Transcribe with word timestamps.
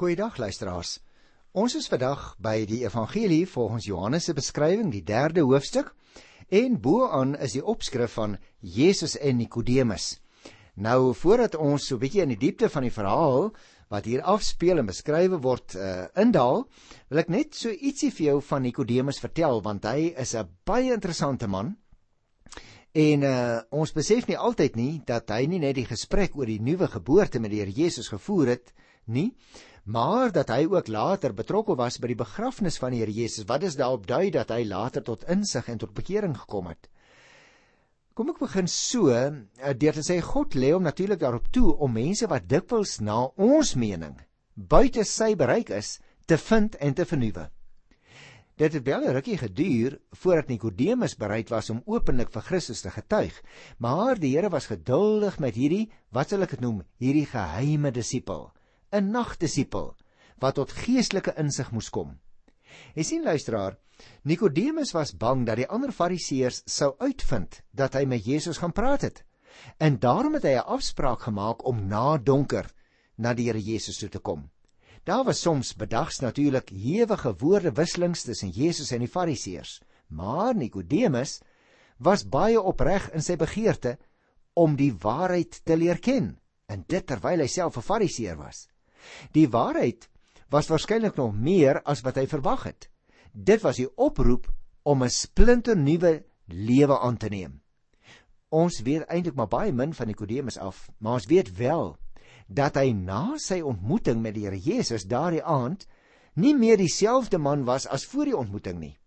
Goeiedag 0.00 0.38
luisteraars. 0.40 0.94
Ons 1.52 1.74
is 1.76 1.86
vandag 1.92 2.22
by 2.40 2.62
die 2.64 2.78
Evangelie 2.86 3.42
volgens 3.44 3.84
Johannes 3.84 4.30
se 4.30 4.32
beskrywing, 4.32 4.88
die 4.88 5.02
3de 5.04 5.42
hoofstuk, 5.44 5.90
en 6.48 6.78
bo-aan 6.80 7.34
is 7.36 7.52
die 7.58 7.60
opskrif 7.60 8.14
van 8.16 8.38
Jesus 8.64 9.18
en 9.20 9.36
Nikodemus. 9.42 10.14
Nou 10.80 11.12
voordat 11.12 11.58
ons 11.60 11.84
so 11.84 11.96
'n 11.96 12.00
bietjie 12.00 12.22
in 12.22 12.32
die 12.32 12.40
diepte 12.46 12.70
van 12.72 12.88
die 12.88 12.94
verhaal 12.96 13.52
wat 13.90 14.08
hier 14.08 14.22
afspeel 14.22 14.78
en 14.78 14.86
beskryf 14.86 15.36
word 15.36 15.76
uh, 15.76 16.08
indaal, 16.16 16.64
wil 17.10 17.18
ek 17.18 17.28
net 17.28 17.54
so 17.54 17.68
ietsie 17.68 18.10
vir 18.10 18.26
jou 18.26 18.40
van 18.40 18.62
Nikodemus 18.62 19.20
vertel 19.20 19.60
want 19.60 19.84
hy 19.84 20.14
is 20.16 20.34
'n 20.34 20.48
baie 20.64 20.94
interessante 20.94 21.46
man. 21.46 21.76
En 22.94 23.22
uh, 23.22 23.60
ons 23.70 23.92
besef 23.92 24.26
nie 24.26 24.38
altyd 24.38 24.76
nie 24.76 25.02
dat 25.04 25.28
hy 25.28 25.44
nie 25.46 25.58
net 25.58 25.74
die 25.74 25.84
gesprek 25.84 26.34
oor 26.36 26.46
die 26.46 26.62
nuwe 26.62 26.88
geboorte 26.88 27.38
met 27.38 27.50
die 27.50 27.60
Here 27.60 27.70
Jesus 27.70 28.08
gevoer 28.08 28.46
het 28.46 28.72
nie, 29.06 29.34
maar 29.84 30.32
dat 30.32 30.48
hy 30.48 30.66
ook 30.70 30.88
later 30.88 31.34
betrokke 31.34 31.76
was 31.76 31.98
by 31.98 32.12
die 32.12 32.20
begrafnis 32.20 32.78
van 32.78 32.92
die 32.92 33.00
Here 33.00 33.12
Jesus. 33.12 33.46
Wat 33.48 33.62
is 33.62 33.76
daarop 33.76 34.06
dui 34.06 34.30
dat 34.30 34.50
hy 34.50 34.64
later 34.64 35.02
tot 35.02 35.24
insig 35.28 35.68
en 35.68 35.78
tot 35.78 35.94
bekering 35.94 36.36
gekom 36.38 36.66
het? 36.66 36.90
Kom 38.14 38.30
ek 38.30 38.40
begin 38.42 38.66
so 38.68 39.08
eh, 39.14 39.72
deur 39.78 39.96
te 39.96 40.02
sê 40.04 40.20
God 40.20 40.54
lê 40.54 40.72
hom 40.74 40.82
natuurlik 40.84 41.20
daarop 41.20 41.46
toe 41.54 41.76
om 41.78 41.92
mense 41.94 42.26
wat 42.28 42.48
dikwels 42.50 42.98
na 43.00 43.22
ons 43.36 43.76
mening 43.78 44.18
buite 44.54 45.04
sy 45.08 45.34
bereik 45.38 45.70
is 45.72 45.98
te 46.28 46.36
vind 46.36 46.76
en 46.76 46.94
te 46.94 47.06
vernuwe. 47.08 47.48
Dit 48.60 48.74
het 48.76 48.84
wel 48.84 49.08
'n 49.08 49.14
rukkie 49.16 49.38
geduur 49.38 49.98
voordat 50.12 50.48
Nikodemus 50.48 51.16
bereid 51.16 51.48
was 51.48 51.70
om 51.70 51.82
openlik 51.86 52.30
vir 52.30 52.42
Christus 52.42 52.80
te 52.80 52.90
getuig, 52.90 53.42
maar 53.78 54.18
die 54.18 54.36
Here 54.36 54.50
was 54.50 54.66
geduldig 54.66 55.38
met 55.38 55.54
hierdie, 55.54 55.90
wat 56.10 56.28
sal 56.28 56.42
ek 56.42 56.50
dit 56.50 56.60
noem, 56.60 56.82
hierdie 56.98 57.26
geheime 57.26 57.90
disipel. 57.90 58.52
'n 58.92 59.10
nagdisipel 59.10 59.96
wat 60.38 60.54
tot 60.54 60.72
geestelike 60.72 61.34
insig 61.36 61.70
moes 61.70 61.90
kom. 61.90 62.18
Jy 62.94 63.02
sien 63.02 63.24
luisteraar, 63.24 63.76
Nikodemus 64.24 64.92
was 64.92 65.12
bang 65.16 65.44
dat 65.46 65.58
die 65.60 65.68
ander 65.68 65.92
Fariseërs 65.92 66.62
sou 66.66 66.94
uitvind 66.98 67.60
dat 67.76 67.94
hy 67.94 68.06
met 68.08 68.24
Jesus 68.24 68.58
gaan 68.58 68.72
praat 68.72 69.02
het. 69.02 69.24
En 69.78 69.98
daarom 69.98 70.34
het 70.34 70.42
hy 70.42 70.54
'n 70.56 70.70
afspraak 70.76 71.20
gemaak 71.28 71.64
om 71.66 71.86
na 71.88 72.16
donker 72.16 72.70
na 73.16 73.34
die 73.34 73.46
Here 73.46 73.60
Jesus 73.60 73.98
toe 73.98 74.08
te 74.08 74.18
kom. 74.18 74.50
Daar 75.04 75.24
was 75.24 75.40
soms 75.40 75.74
bedags 75.76 76.20
natuurlik 76.20 76.68
hewige 76.68 77.34
woordewisselings 77.36 78.22
tussen 78.22 78.50
Jesus 78.50 78.92
en 78.92 78.98
die 78.98 79.08
Fariseërs, 79.08 79.80
maar 80.08 80.54
Nikodemus 80.54 81.40
was 81.98 82.28
baie 82.28 82.60
opreg 82.60 83.10
in 83.12 83.22
sy 83.22 83.36
begeerte 83.36 83.98
om 84.52 84.76
die 84.76 84.92
waarheid 84.92 85.64
te 85.64 85.76
leer 85.76 85.98
ken, 85.98 86.38
en 86.66 86.84
dit 86.88 87.06
terwyl 87.06 87.40
hy 87.40 87.46
self 87.46 87.76
'n 87.76 87.82
Fariseër 87.82 88.36
was. 88.36 88.68
Die 89.32 89.48
waarheid 89.48 90.08
was 90.50 90.68
waarskynlik 90.68 91.16
nog 91.16 91.34
meer 91.34 91.82
as 91.82 92.02
wat 92.02 92.18
hy 92.18 92.26
verwag 92.26 92.64
het. 92.66 92.90
Dit 93.32 93.62
was 93.62 93.76
die 93.76 93.88
oproep 93.96 94.48
om 94.82 95.02
'n 95.02 95.10
splinter 95.10 95.76
nuwe 95.76 96.24
lewe 96.46 96.98
aan 96.98 97.16
te 97.16 97.28
neem. 97.28 97.60
Ons 98.48 98.80
weet 98.82 99.06
eintlik 99.06 99.34
maar 99.34 99.48
baie 99.48 99.72
min 99.72 99.94
van 99.94 100.06
Nikodemus 100.06 100.58
af, 100.58 100.90
maar 100.98 101.12
ons 101.12 101.26
weet 101.26 101.56
wel 101.56 101.96
dat 102.46 102.74
hy 102.74 102.90
na 102.92 103.38
sy 103.38 103.60
ontmoeting 103.60 104.22
met 104.22 104.34
die 104.34 104.44
Here 104.44 104.58
Jesus 104.58 105.06
daardie 105.06 105.42
aand 105.42 105.86
nie 106.34 106.54
meer 106.54 106.76
dieselfde 106.76 107.38
man 107.38 107.64
was 107.64 107.86
as 107.86 108.04
voor 108.04 108.24
die 108.24 108.36
ontmoeting 108.36 108.78
nie. 108.78 108.98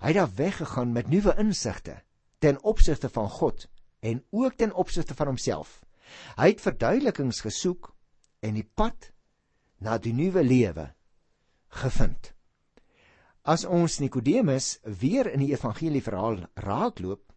Hy 0.00 0.12
het 0.12 0.16
daar 0.16 0.34
weggegaan 0.36 0.92
met 0.92 1.08
nuwe 1.08 1.34
insigte 1.38 2.02
ten 2.38 2.62
opsigte 2.62 3.08
van 3.08 3.28
God 3.30 3.68
en 4.00 4.24
ook 4.30 4.56
ten 4.56 4.72
opsigte 4.72 5.14
van 5.14 5.26
homself. 5.26 5.80
Hy 6.36 6.48
het 6.48 6.60
verduidelikings 6.60 7.40
gesoek 7.40 7.93
en 8.44 8.58
die 8.58 8.66
pad 8.66 9.10
na 9.84 9.96
die 9.98 10.12
nuwe 10.16 10.44
lewe 10.44 10.88
gevind. 11.80 12.30
As 13.44 13.66
ons 13.68 13.98
Nikodemus 14.00 14.78
weer 15.00 15.28
in 15.32 15.42
die 15.44 15.52
evangelie 15.52 16.02
verhaal 16.04 16.38
raakloop, 16.64 17.32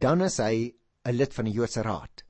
dan 0.00 0.22
is 0.26 0.38
hy 0.42 0.74
'n 1.04 1.16
lid 1.16 1.34
van 1.34 1.44
die 1.44 1.54
Joodse 1.54 1.82
Raad, 1.82 2.24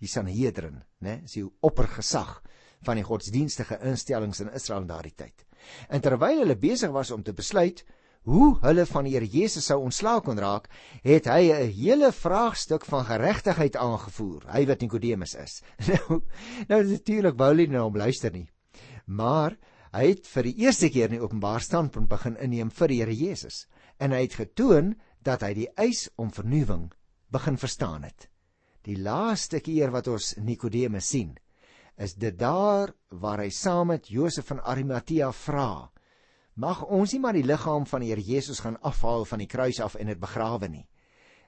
die 0.00 0.08
Sanhedrin, 0.08 0.82
né, 1.00 1.24
is 1.24 1.32
die 1.32 1.44
oppergesag 1.60 2.42
van 2.84 2.96
die 2.96 3.06
godsdienstige 3.06 3.78
instellings 3.82 4.40
in 4.40 4.52
Israel 4.52 4.82
in 4.82 4.88
daardie 4.88 5.14
tyd. 5.16 5.46
En 5.88 6.00
terwyl 6.00 6.44
hulle 6.44 6.56
besig 6.56 6.90
was 6.90 7.10
om 7.10 7.22
te 7.22 7.32
besluit 7.32 7.84
hoe 8.24 8.54
hulle 8.62 8.86
van 8.88 9.04
die 9.04 9.12
Here 9.14 9.28
Jesus 9.28 9.68
sou 9.68 9.82
ontslae 9.84 10.22
kon 10.24 10.40
raak, 10.40 10.70
het 11.04 11.28
hy 11.28 11.52
'n 11.52 11.70
hele 11.76 12.10
vraagstuk 12.12 12.84
van 12.88 13.04
geregtigheid 13.04 13.76
aangevoer. 13.76 14.48
Hy 14.48 14.66
wat 14.66 14.80
Nikodemus 14.80 15.34
is. 15.34 15.62
Nou, 15.88 16.22
nou 16.68 16.82
natuurlik 16.82 17.36
wou 17.36 17.48
hulle 17.52 17.66
nie 17.66 17.76
na 17.76 17.84
hom 17.84 17.96
luister 17.96 18.32
nie. 18.32 18.48
Maar 19.06 19.56
hy 19.92 20.08
het 20.08 20.26
vir 20.26 20.42
die 20.42 20.56
eerste 20.64 20.88
keer 20.88 21.12
in 21.12 21.18
die 21.18 21.24
openbaar 21.24 21.60
standpunt 21.60 22.08
begin 22.08 22.36
inneem 22.36 22.70
vir 22.70 22.88
die 22.88 23.00
Here 23.00 23.14
Jesus 23.14 23.66
en 23.98 24.12
hy 24.12 24.24
het 24.24 24.34
getoon 24.34 24.94
dat 25.22 25.42
hy 25.42 25.54
die 25.54 25.68
eis 25.76 26.08
om 26.16 26.32
vernuwing 26.32 26.92
begin 27.30 27.56
verstaan 27.56 28.02
het. 28.02 28.28
Die 28.84 28.96
laaste 28.96 29.60
keer 29.60 29.90
wat 29.90 30.08
ons 30.08 30.34
Nikodemus 30.36 31.08
sien, 31.08 31.36
is 31.96 32.14
dit 32.14 32.36
daar 32.38 32.92
waar 33.10 33.38
hy 33.38 33.50
saam 33.50 33.88
met 33.88 34.08
Josef 34.08 34.46
van 34.46 34.60
Arimatea 34.60 35.30
vra 35.32 35.90
mag 36.54 36.84
ons 36.86 37.12
nie 37.12 37.20
maar 37.20 37.34
die 37.34 37.46
liggaam 37.46 37.86
van 37.86 38.00
die 38.00 38.10
Here 38.12 38.22
Jesus 38.22 38.60
gaan 38.62 38.78
afhaal 38.82 39.24
van 39.24 39.42
die 39.42 39.50
kruis 39.50 39.80
af 39.80 39.94
en 39.98 40.06
dit 40.06 40.20
begrawe 40.20 40.68
nie. 40.68 40.86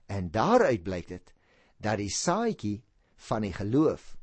En 0.06 0.31
daaruit 0.31 0.83
blyk 0.83 1.09
dit 1.09 1.34
dat 1.78 1.99
die 1.99 2.11
saadjie 2.11 2.83
van 3.28 3.43
die 3.47 3.53
geloof 3.53 4.17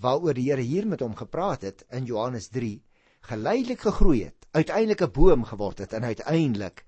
waaroor 0.00 0.34
die 0.34 0.48
Here 0.48 0.64
hier 0.64 0.86
met 0.88 1.00
hom 1.04 1.16
gepraat 1.16 1.62
het 1.62 1.84
in 1.90 2.08
Johannes 2.08 2.48
3 2.48 2.80
geleidelik 3.28 3.80
gegroei 3.84 4.24
het, 4.24 4.46
uiteindelik 4.50 5.02
'n 5.02 5.12
boom 5.12 5.44
geword 5.44 5.78
het 5.78 5.92
en 5.92 6.04
uiteindelik 6.04 6.84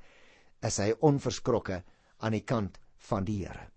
is 0.62 0.76
hy 0.76 0.94
onverskrokke 1.00 1.82
aan 2.18 2.32
die 2.32 2.44
kant 2.44 2.78
van 2.96 3.24
die 3.24 3.44
Here. 3.44 3.68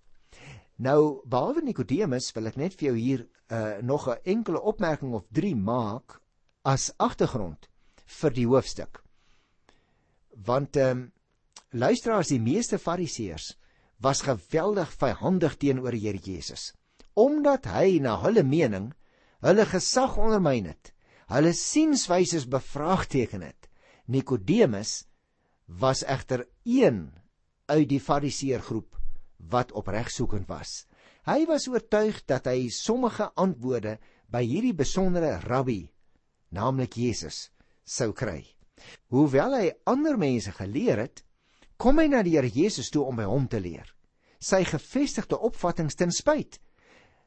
Nou, 0.75 1.22
behalwe 1.25 1.62
Nikodemus 1.62 2.31
wil 2.36 2.47
ek 2.47 2.56
net 2.56 2.74
vir 2.75 2.88
jou 2.88 2.97
hier 2.97 3.28
uh, 3.52 3.78
nog 3.81 4.07
'n 4.07 4.19
enkele 4.24 4.62
opmerking 4.62 5.13
of 5.13 5.25
3 5.31 5.56
maak 5.56 6.22
as 6.63 6.94
agtergrond 6.97 7.69
vir 8.06 8.31
die 8.31 8.47
hoofstuk 8.47 9.05
want 10.35 10.75
ehm 10.75 10.91
um, 10.91 11.12
luisteraars 11.75 12.31
die 12.31 12.40
meeste 12.40 12.78
fariseërs 12.79 13.53
was 14.03 14.22
geweldig 14.23 14.91
vyhandig 15.00 15.57
teenoor 15.59 15.96
Here 15.96 16.19
Jesus 16.19 16.73
omdat 17.16 17.68
hy 17.72 18.00
na 18.03 18.18
hulle 18.23 18.44
mening 18.44 18.91
hulle 19.44 19.66
gesag 19.68 20.18
ondermyn 20.19 20.72
het 20.72 20.94
hulle 21.31 21.53
sienswyse 21.56 22.44
bevraagteken 22.47 23.44
het 23.47 23.69
Nikodemus 24.07 25.06
was 25.66 26.03
egter 26.06 26.45
een 26.63 27.09
uit 27.66 27.88
die 27.90 28.00
fariseërgroep 28.00 28.94
wat 29.50 29.72
opregsoekend 29.74 30.47
was. 30.50 30.85
Hy 31.25 31.45
was 31.50 31.68
oortuig 31.69 32.22
dat 32.29 32.45
hy 32.50 32.69
sommige 32.69 33.31
antwoorde 33.34 33.97
by 34.29 34.44
hierdie 34.45 34.75
besondere 34.78 35.40
rabbi 35.45 35.88
naamlik 36.53 36.97
Jesus 37.01 37.50
sou 37.85 38.13
kry 38.13 38.55
Hoewel 39.13 39.53
hy 39.56 39.72
ander 39.86 40.18
mense 40.18 40.52
geleer 40.52 41.00
het, 41.06 41.24
kom 41.78 42.00
hy 42.00 42.08
na 42.12 42.24
die 42.24 42.36
Here 42.38 42.50
Jesus 42.52 42.91
toe 42.91 43.06
om 43.06 43.19
by 43.19 43.28
hom 43.30 43.47
te 43.52 43.59
leer. 43.59 43.88
Sy 44.40 44.63
gefestigde 44.68 45.38
opvattinge 45.38 45.96
ten 45.96 46.12
spyt. 46.12 46.59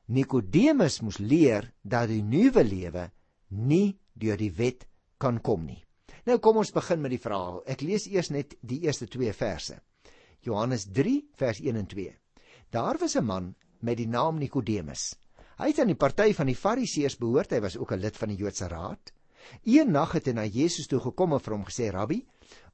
Nikodemus 0.08 1.00
moes 1.04 1.18
leer 1.20 1.70
dat 1.82 2.08
die 2.08 2.22
nuwe 2.22 2.64
lewe 2.64 3.10
nie 3.48 3.98
deur 4.16 4.38
die 4.40 4.52
wet 4.56 4.86
kan 5.20 5.40
kom 5.44 5.66
nie. 5.66 5.82
Nou 6.28 6.38
kom 6.44 6.60
ons 6.60 6.72
begin 6.72 7.00
met 7.00 7.12
die 7.12 7.20
verhaal. 7.20 7.62
Ek 7.68 7.84
lees 7.84 8.06
eers 8.08 8.30
net 8.32 8.56
die 8.60 8.82
eerste 8.86 9.08
2 9.08 9.32
verse. 9.36 9.78
Johannes 10.44 10.86
3 10.94 11.14
vers 11.40 11.60
1 11.60 11.76
en 11.76 11.88
2. 11.88 12.14
Daar 12.72 12.98
was 13.00 13.16
'n 13.16 13.24
man 13.24 13.54
met 13.80 13.96
die 13.96 14.08
naam 14.08 14.38
Nikodemus. 14.38 15.14
Hy 15.58 15.68
het 15.72 15.78
aan 15.80 15.92
die 15.92 15.98
party 15.98 16.32
van 16.34 16.46
die 16.46 16.54
Fariseërs 16.54 17.18
behoort. 17.18 17.50
Hy 17.50 17.60
was 17.60 17.76
ook 17.76 17.92
'n 17.92 18.00
lid 18.00 18.16
van 18.16 18.28
die 18.28 18.36
Joodse 18.36 18.68
Raad. 18.68 19.12
Eendag 19.62 20.12
het 20.12 20.26
hy 20.26 20.34
na 20.36 20.44
Jesus 20.44 20.86
toe 20.86 21.00
gekom 21.00 21.32
en 21.32 21.40
vir 21.40 21.54
hom 21.54 21.64
gesê: 21.64 21.90
"Rabbi, 21.92 22.24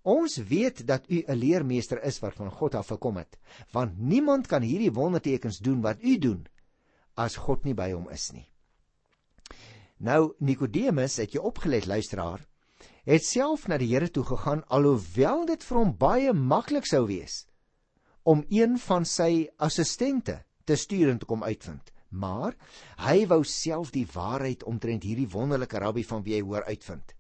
ons 0.03 0.37
weet 0.37 0.87
dat 0.87 1.11
u 1.11 1.23
'n 1.27 1.39
leermeester 1.39 2.03
is 2.03 2.21
wat 2.21 2.35
van 2.35 2.51
God 2.51 2.75
af 2.75 2.89
gekom 2.89 3.17
het, 3.17 3.39
want 3.73 3.99
niemand 3.99 4.47
kan 4.47 4.63
hierdie 4.63 4.93
wondertekens 4.93 5.59
doen 5.59 5.81
wat 5.81 6.03
u 6.03 6.19
doen 6.19 6.47
as 7.15 7.37
God 7.37 7.65
nie 7.65 7.75
by 7.75 7.93
hom 7.93 8.09
is 8.11 8.33
nie." 8.33 8.51
Nou 9.99 10.35
Nikodemus, 10.39 11.17
het 11.17 11.33
jy 11.33 11.41
opgelet 11.41 11.87
luisteraar, 11.87 12.47
het 13.05 13.25
self 13.25 13.69
na 13.69 13.79
die 13.79 13.91
Here 13.93 14.11
toe 14.11 14.25
gegaan 14.25 14.65
alhoewel 14.69 15.47
dit 15.47 15.65
vir 15.65 15.79
hom 15.79 15.97
baie 15.97 16.33
maklik 16.33 16.87
sou 16.87 17.07
wees 17.07 17.45
om 18.25 18.45
een 18.49 18.79
van 18.81 19.05
sy 19.05 19.49
assistente 19.61 20.39
te 20.65 20.77
stuur 20.81 21.11
en 21.13 21.19
te 21.21 21.29
kom 21.29 21.45
uitvind 21.45 21.93
maar 22.15 22.55
hy 23.03 23.27
wou 23.27 23.43
self 23.45 23.91
die 23.95 24.07
waarheid 24.15 24.65
omtrent 24.71 25.05
hierdie 25.05 25.29
wonderlike 25.31 25.83
rabbi 25.83 26.05
van 26.07 26.23
wie 26.25 26.39
hy 26.39 26.43
hoor 26.47 26.65
uitvind. 26.71 27.15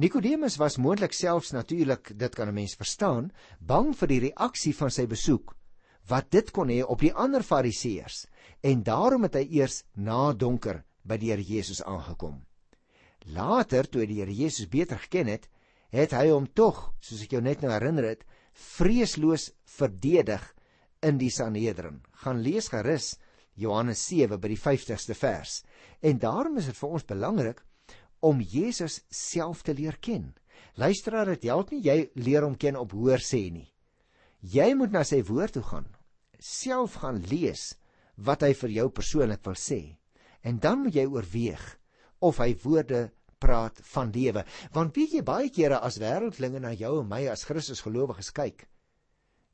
Nikodemus 0.00 0.56
was 0.56 0.78
moontlik 0.80 1.12
selfs 1.12 1.52
natuurlik, 1.52 2.12
dit 2.16 2.34
kan 2.34 2.48
'n 2.48 2.54
mens 2.54 2.74
verstaan, 2.74 3.32
bang 3.60 3.92
vir 3.96 4.08
die 4.08 4.20
reaksie 4.28 4.74
van 4.74 4.90
sy 4.90 5.06
besoek 5.06 5.56
wat 6.08 6.30
dit 6.30 6.50
kon 6.50 6.70
hê 6.72 6.82
op 6.82 7.00
die 7.00 7.12
ander 7.12 7.42
fariseërs 7.42 8.26
en 8.66 8.82
daarom 8.82 9.22
het 9.28 9.34
hy 9.34 9.46
eers 9.60 9.84
na 9.94 10.32
donker 10.32 10.82
by 11.04 11.16
die 11.20 11.30
Here 11.30 11.42
Jesus 11.42 11.82
aangekom. 11.82 12.42
Later, 13.26 13.86
toe 13.86 14.02
hy 14.02 14.06
die 14.06 14.20
Here 14.20 14.34
Jesus 14.34 14.68
beter 14.68 14.98
geken 14.98 15.26
het, 15.26 15.48
het 15.90 16.12
hy 16.12 16.28
hom 16.30 16.46
tog, 16.46 16.92
soos 17.00 17.22
ek 17.22 17.32
jou 17.36 17.42
net 17.42 17.62
nou 17.62 17.72
herinner 17.72 18.04
het, 18.04 18.24
vreesloos 18.52 19.50
verdedig 19.64 20.42
in 21.02 21.18
die 21.18 21.30
Sanhedrin. 21.30 22.00
Gaan 22.22 22.42
lees 22.42 22.68
gerus 22.68 23.16
Johannes 23.60 24.02
7 24.08 24.40
by 24.40 24.50
die 24.52 24.60
50ste 24.60 25.16
vers. 25.18 25.60
En 26.00 26.18
daarom 26.18 26.58
is 26.60 26.70
dit 26.70 26.78
vir 26.78 26.96
ons 26.96 27.06
belangrik 27.06 27.62
om 28.20 28.40
Jesus 28.40 29.00
self 29.10 29.62
te 29.62 29.74
leer 29.76 29.98
ken. 30.00 30.32
Luisteraar, 30.80 31.32
dit 31.34 31.48
help 31.48 31.72
nie 31.72 31.82
jy 31.84 31.98
leer 32.20 32.44
hom 32.46 32.56
ken 32.56 32.78
op 32.80 32.92
hoor 32.96 33.22
sê 33.24 33.48
nie. 33.52 33.68
Jy 34.40 34.72
moet 34.76 34.92
na 34.92 35.04
sy 35.04 35.20
woord 35.28 35.58
toe 35.58 35.64
gaan, 35.66 35.88
self 36.40 37.00
gaan 37.02 37.20
lees 37.28 37.74
wat 38.16 38.44
hy 38.44 38.54
vir 38.56 38.76
jou 38.78 38.88
persoonlik 38.96 39.44
wil 39.44 39.56
sê. 39.56 39.80
En 40.44 40.60
dan 40.60 40.80
moet 40.84 40.96
jy 40.96 41.06
oorweeg 41.08 41.64
of 42.24 42.40
hy 42.40 42.54
woorde 42.64 43.08
praat 43.40 43.80
van 43.92 44.12
lewe. 44.12 44.44
Want 44.72 44.96
weet 44.96 45.16
jy 45.16 45.22
baie 45.24 45.48
kere 45.52 45.80
as 45.84 45.98
wêreldlinge 46.00 46.60
na 46.60 46.72
jou 46.76 47.00
en 47.00 47.08
my 47.08 47.26
as 47.32 47.46
Christus 47.48 47.80
gelowiges 47.84 48.32
kyk, 48.36 48.66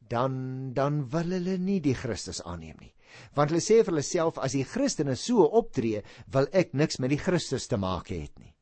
dan 0.08 0.72
dan 0.74 1.04
wil 1.10 1.32
hulle 1.36 1.56
nie 1.58 1.80
die 1.80 1.94
Christus 1.94 2.42
aanneem 2.42 2.76
nie. 2.80 2.92
Want 3.34 3.52
hulle 3.52 3.62
sê 3.64 3.80
vir 3.80 3.92
hulle 3.94 4.04
self 4.04 4.38
as 4.42 4.56
die 4.56 4.64
Christene 4.64 5.16
so 5.16 5.46
optree, 5.60 6.02
wil 6.32 6.48
ek 6.52 6.74
niks 6.74 7.00
met 7.00 7.12
die 7.14 7.20
Christus 7.20 7.68
te 7.70 7.78
maak 7.80 8.10
hê 8.12 8.26
nie. 8.40 8.54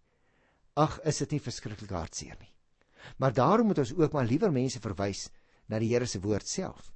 Ag, 0.76 0.99
is 1.06 1.20
dit 1.23 1.37
nie 1.37 1.43
verskriklik 1.43 1.91
hartseer 1.94 2.37
nie. 2.41 2.50
Maar 3.19 3.32
daarom 3.32 3.70
moet 3.70 3.79
ons 3.79 3.94
ook 3.94 4.12
maar 4.12 4.26
liewer 4.26 4.52
mense 4.52 4.81
verwys 4.82 5.29
na 5.69 5.79
die 5.79 5.93
Here 5.93 6.06
se 6.06 6.20
woord 6.20 6.49
self. 6.49 6.91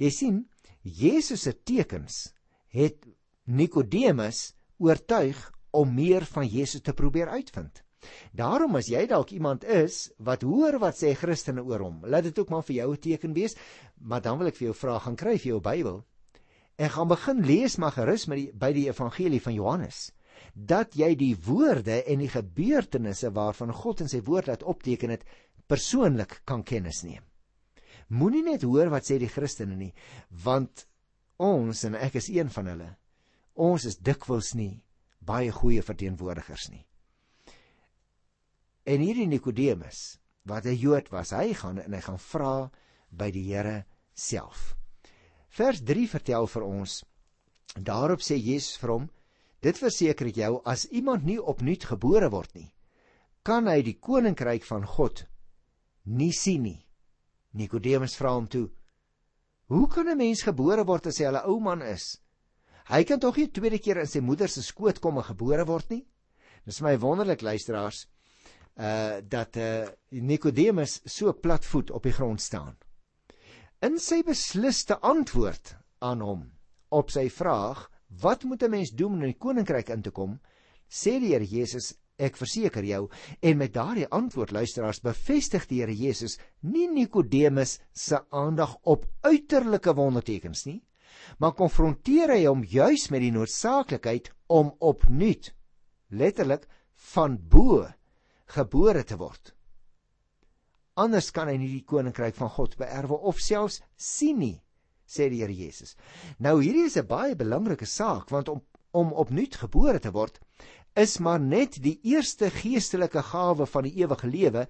Jy 0.00 0.10
sien, 0.10 0.38
Jesus 0.82 1.44
se 1.46 1.52
tekens 1.52 2.32
het 2.74 3.04
Nikodemus 3.44 4.54
oortuig 4.78 5.38
om 5.70 5.94
meer 5.94 6.24
van 6.26 6.46
Jesus 6.48 6.82
te 6.82 6.94
probeer 6.96 7.28
uitvind. 7.28 7.83
Daarom 8.32 8.76
as 8.76 8.88
jy 8.88 9.06
dalk 9.06 9.30
iemand 9.30 9.64
is 9.64 10.12
wat 10.18 10.42
hoor 10.42 10.78
wat 10.82 10.98
sê 10.98 11.14
Christene 11.14 11.62
oor 11.62 11.86
hom, 11.86 12.02
laat 12.06 12.24
dit 12.24 12.38
ook 12.38 12.50
maar 12.50 12.62
vir 12.62 12.76
jou 12.76 12.90
'n 12.92 13.00
teken 13.00 13.32
wees, 13.34 13.56
maar 14.00 14.22
dan 14.22 14.38
wil 14.38 14.48
ek 14.48 14.56
vir 14.56 14.66
jou 14.66 14.74
vra 14.74 14.98
gaan 14.98 15.16
kry 15.16 15.38
vir 15.38 15.52
jou 15.52 15.60
Bybel 15.60 16.04
en 16.76 16.90
gaan 16.90 17.08
begin 17.08 17.46
lees 17.46 17.76
maar 17.78 17.92
gerus 17.92 18.26
met 18.26 18.38
die 18.38 18.52
by 18.52 18.72
die 18.72 18.88
evangelie 18.88 19.40
van 19.40 19.54
Johannes 19.54 20.12
dat 20.54 20.94
jy 20.98 21.14
die 21.18 21.34
woorde 21.46 22.02
en 22.10 22.22
die 22.22 22.30
gebeurtenisse 22.30 23.30
waarvan 23.34 23.72
God 23.72 24.04
in 24.04 24.10
sy 24.10 24.20
woord 24.26 24.50
laat 24.50 24.62
opteken 24.62 25.10
het 25.10 25.24
persoonlik 25.70 26.40
kan 26.44 26.62
kennis 26.62 27.02
neem. 27.02 27.22
Moenie 28.08 28.44
net 28.44 28.62
hoor 28.62 28.90
wat 28.92 29.06
sê 29.08 29.18
die 29.18 29.30
Christene 29.30 29.76
nie, 29.78 29.92
want 30.44 30.86
ons 31.40 31.84
en 31.88 31.96
ek 31.98 32.18
is 32.20 32.28
een 32.30 32.50
van 32.52 32.70
hulle. 32.70 32.90
Ons 33.54 33.86
is 33.88 33.98
dikwels 33.98 34.52
nie 34.58 34.82
baie 35.24 35.50
goeie 35.54 35.82
verteenwoordigers 35.82 36.68
nie. 36.70 36.84
En 38.84 39.00
hierdie 39.00 39.26
Nikodemus, 39.26 40.18
wat 40.44 40.66
'n 40.66 40.76
Jood 40.76 41.08
was, 41.08 41.30
hy 41.32 41.54
gaan 41.56 41.78
en 41.80 41.92
hy 41.92 42.00
gaan 42.04 42.18
vra 42.20 42.70
by 43.10 43.30
die 43.30 43.44
Here 43.48 43.86
self. 44.12 44.74
Vers 45.48 45.80
3 45.80 46.06
vertel 46.08 46.46
vir 46.46 46.62
ons 46.62 47.04
daarop 47.80 48.20
sê 48.20 48.36
Jesus 48.36 48.76
vir 48.76 48.90
hom: 48.90 49.10
"Dit 49.62 49.78
verseker 49.78 50.26
ek 50.26 50.36
jou, 50.36 50.60
as 50.66 50.84
iemand 50.92 51.24
nie 51.24 51.40
opnuut 51.40 51.84
gebore 51.84 52.28
word 52.30 52.54
nie, 52.54 52.74
kan 53.42 53.66
hy 53.66 53.80
die 53.82 53.98
koninkryk 53.98 54.64
van 54.64 54.84
God 54.84 55.26
nie 56.04 56.32
sien 56.32 56.62
nie." 56.62 56.86
Nikodemus 57.54 58.16
vra 58.16 58.34
hom 58.34 58.48
toe: 58.48 58.68
"Hoe 59.68 59.88
kan 59.88 60.08
'n 60.08 60.18
mens 60.18 60.42
gebore 60.42 60.84
word 60.84 61.06
as 61.06 61.18
hy 61.18 61.24
'n 61.24 61.48
ou 61.48 61.58
man 61.58 61.80
is? 61.80 62.20
Hy 62.86 63.04
kan 63.04 63.18
tog 63.18 63.38
nie 63.38 63.48
tweede 63.48 63.78
keer 63.78 64.00
in 64.00 64.06
sy 64.06 64.20
moeder 64.20 64.48
se 64.48 64.60
skoot 64.62 65.00
kom 65.00 65.16
en 65.16 65.24
gebore 65.24 65.64
word 65.64 65.90
nie?" 65.90 66.06
Dis 66.66 66.82
my 66.82 66.98
wonderlik 66.98 67.40
luisteraars 67.40 68.06
uh 68.74 69.20
dat 69.22 69.56
uh 69.56 69.86
Nikodemus 70.10 71.00
so 71.04 71.32
platvoet 71.32 71.90
op 71.90 72.02
die 72.02 72.12
grond 72.12 72.40
staan. 72.40 72.76
In 73.84 73.98
sy 73.98 74.22
besliste 74.26 74.98
antwoord 74.98 75.76
aan 75.98 76.20
hom 76.20 76.44
op 76.88 77.10
sy 77.10 77.28
vraag: 77.30 77.90
"Wat 78.20 78.44
moet 78.44 78.62
'n 78.62 78.70
mens 78.70 78.90
doen 78.90 79.12
om 79.12 79.22
in 79.22 79.32
die 79.32 79.38
koninkryk 79.38 79.88
in 79.88 80.02
te 80.02 80.10
kom?" 80.10 80.40
sê 80.88 81.20
die 81.20 81.32
Here 81.32 81.44
Jesus: 81.44 81.94
Ek 82.16 82.36
verseker 82.36 82.84
jou 82.84 83.08
en 83.40 83.56
met 83.56 83.72
daardie 83.74 84.06
antwoord 84.06 84.50
luisteraars 84.50 85.00
bevestig 85.00 85.66
die 85.66 85.80
Here 85.80 85.94
Jesus 85.94 86.38
nie 86.60 86.88
Nikodemus 86.88 87.80
se 87.92 88.20
aandag 88.30 88.76
op 88.82 89.06
uiterlike 89.20 89.94
wondertekens 89.94 90.64
nie, 90.66 90.82
maar 91.38 91.54
konfronteer 91.58 92.30
hy 92.30 92.44
hom 92.46 92.62
juis 92.62 93.10
met 93.10 93.20
die 93.20 93.32
noodsaaklikheid 93.34 94.30
om 94.46 94.74
opnuut 94.78 95.54
letterlik 96.10 96.68
van 97.14 97.38
bo 97.48 97.82
gebore 98.46 99.04
te 99.04 99.16
word. 99.16 99.54
Anders 100.94 101.30
kan 101.34 101.48
hy 101.48 101.56
nie 101.58 101.72
die 101.72 101.86
koninkryk 101.86 102.36
van 102.38 102.52
God 102.54 102.76
beerwe 102.78 103.18
of 103.26 103.40
selfs 103.42 103.80
sien 103.96 104.38
nie, 104.38 104.62
sê 105.06 105.28
die 105.30 105.42
Here 105.42 105.52
Jesus. 105.52 105.96
Nou 106.38 106.60
hierdie 106.62 106.86
is 106.86 106.96
'n 106.96 107.06
baie 107.06 107.34
belangrike 107.34 107.86
saak 107.86 108.30
want 108.30 108.48
om 108.48 108.62
om 108.94 109.12
opnuut 109.12 109.56
gebore 109.58 109.98
te 109.98 110.12
word 110.14 110.38
is 110.94 111.18
maar 111.18 111.40
net 111.42 111.80
die 111.82 111.96
eerste 112.06 112.50
geestelike 112.54 113.22
gawe 113.32 113.66
van 113.66 113.86
die 113.86 113.96
ewige 113.98 114.28
lewe 114.30 114.66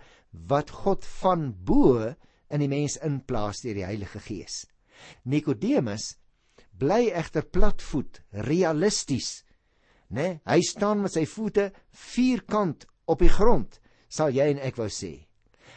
wat 0.49 0.71
God 0.73 1.05
van 1.21 1.51
bo 1.53 2.15
in 2.49 2.65
die 2.65 2.71
mens 2.73 2.97
inplaas 3.05 3.61
deur 3.61 3.77
die 3.77 3.85
Heilige 3.85 4.23
Gees. 4.25 4.65
Nikodemus 5.29 6.15
bly 6.81 7.11
egter 7.13 7.45
platvoet, 7.45 8.23
realisties. 8.49 9.43
Né? 10.09 10.15
Nee, 10.17 10.41
hy 10.49 10.61
staan 10.65 11.03
met 11.05 11.13
sy 11.13 11.27
voete 11.29 11.69
vierkant 11.93 12.87
op 13.05 13.19
die 13.19 13.33
grond, 13.33 13.81
sal 14.09 14.33
jy 14.35 14.47
en 14.55 14.63
ek 14.63 14.77
wou 14.81 14.89
sê. 14.89 15.27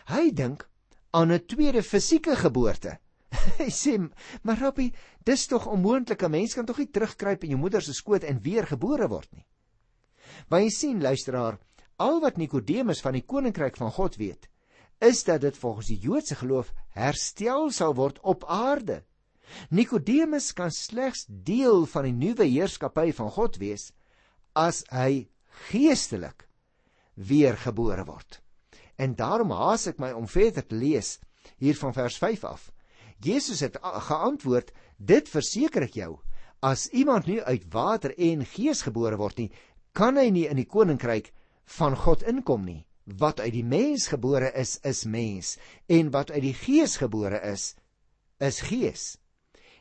Hy 0.08 0.32
dink 0.32 0.68
aan 1.12 1.32
'n 1.32 1.46
tweede 1.46 1.84
fisieke 1.84 2.36
geboorte. 2.36 3.00
hy 3.60 3.70
sê, 3.70 3.98
"Maar 4.44 4.60
Rabbi, 4.60 4.92
dis 5.24 5.48
tog 5.48 5.68
onmoontlik. 5.68 6.24
'n 6.24 6.32
Mens 6.32 6.54
kan 6.54 6.66
tog 6.66 6.78
nie 6.78 6.92
terugkruip 6.92 7.44
in 7.44 7.50
jou 7.50 7.60
moeder 7.60 7.82
se 7.82 7.94
skoot 7.94 8.24
en 8.24 8.42
weer 8.42 8.68
gebore 8.68 9.08
word 9.08 9.32
nie." 9.34 9.46
Maar 10.50 10.62
jy 10.62 10.70
sien 10.70 11.02
luisteraar, 11.02 11.60
al 11.98 12.20
wat 12.22 12.38
Nikodemus 12.38 13.02
van 13.02 13.14
die 13.14 13.26
koninkryk 13.26 13.78
van 13.78 13.92
God 13.92 14.16
weet, 14.16 14.50
is 15.00 15.24
dat 15.24 15.42
dit 15.42 15.58
volgens 15.58 15.88
die 15.88 16.00
Joodse 16.00 16.36
geloof 16.36 16.74
herstel 16.90 17.72
sal 17.72 17.96
word 17.96 18.20
op 18.20 18.46
aarde. 18.46 19.04
Nikodemus 19.70 20.54
kan 20.54 20.72
slegs 20.72 21.26
deel 21.28 21.86
van 21.86 22.04
die 22.04 22.14
nuwe 22.14 22.46
heerskappy 22.46 23.12
van 23.14 23.32
God 23.32 23.58
wees 23.58 23.92
as 24.54 24.84
hy 24.92 25.28
geestelik 25.70 26.47
weergebore 27.18 28.06
word. 28.06 28.40
En 28.96 29.16
daarom 29.18 29.52
haas 29.54 29.88
ek 29.92 30.00
my 30.02 30.14
om 30.18 30.30
verder 30.30 30.66
te 30.66 30.78
lees 30.78 31.18
hier 31.58 31.78
van 31.78 31.94
vers 31.94 32.18
5 32.18 32.44
af. 32.44 32.72
Jesus 33.20 33.60
het 33.66 33.78
geantwoord: 33.82 34.72
"Dit 34.98 35.30
verseker 35.30 35.84
ek 35.84 35.98
jou, 35.98 36.20
as 36.62 36.88
iemand 36.90 37.26
nie 37.26 37.42
uit 37.42 37.66
water 37.74 38.14
en 38.18 38.46
gees 38.46 38.82
gebore 38.82 39.18
word 39.18 39.38
nie, 39.38 39.52
kan 39.94 40.18
hy 40.18 40.30
nie 40.30 40.48
in 40.50 40.58
die 40.58 40.70
koninkryk 40.70 41.32
van 41.78 41.96
God 41.96 42.24
inkom 42.24 42.66
nie. 42.66 42.84
Wat 43.08 43.40
uit 43.40 43.54
die 43.54 43.64
mens 43.64 44.10
gebore 44.12 44.52
is, 44.52 44.78
is 44.84 45.06
mens 45.06 45.56
en 45.88 46.12
wat 46.12 46.32
uit 46.32 46.44
die 46.44 46.54
gees 46.54 46.98
gebore 47.00 47.40
is, 47.40 47.76
is 48.44 48.60
gees. 48.68 49.18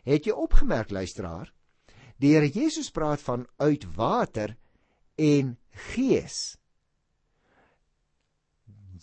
Het 0.06 0.28
jy 0.28 0.32
opgemerk 0.32 0.90
luisteraar? 0.94 1.50
Die 2.22 2.32
Here 2.36 2.48
Jesus 2.48 2.92
praat 2.94 3.20
van 3.20 3.46
uit 3.58 3.84
water 3.96 4.54
en 5.18 5.56
gees. 5.90 6.56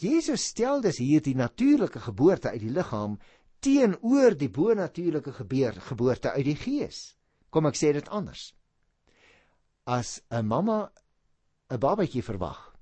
Jesus 0.04 0.44
stel 0.52 0.82
dus 0.84 1.00
hier 1.00 1.22
die 1.24 1.36
natuurlike 1.36 2.02
geboorte 2.04 2.52
uit 2.52 2.62
die 2.66 2.74
liggaam 2.76 3.18
teenoor 3.64 4.36
die 4.36 4.50
bonatuurlike 4.52 5.32
geboorte 5.32 6.34
uit 6.36 6.46
die 6.46 6.60
gees. 6.60 7.16
Kom 7.50 7.70
ek 7.70 7.80
sê 7.80 7.94
dit 7.96 8.10
anders. 8.10 8.52
As 9.88 10.22
'n 10.30 10.46
mamma 10.46 10.92
'n 11.72 11.80
babatjie 11.80 12.24
verwag. 12.24 12.76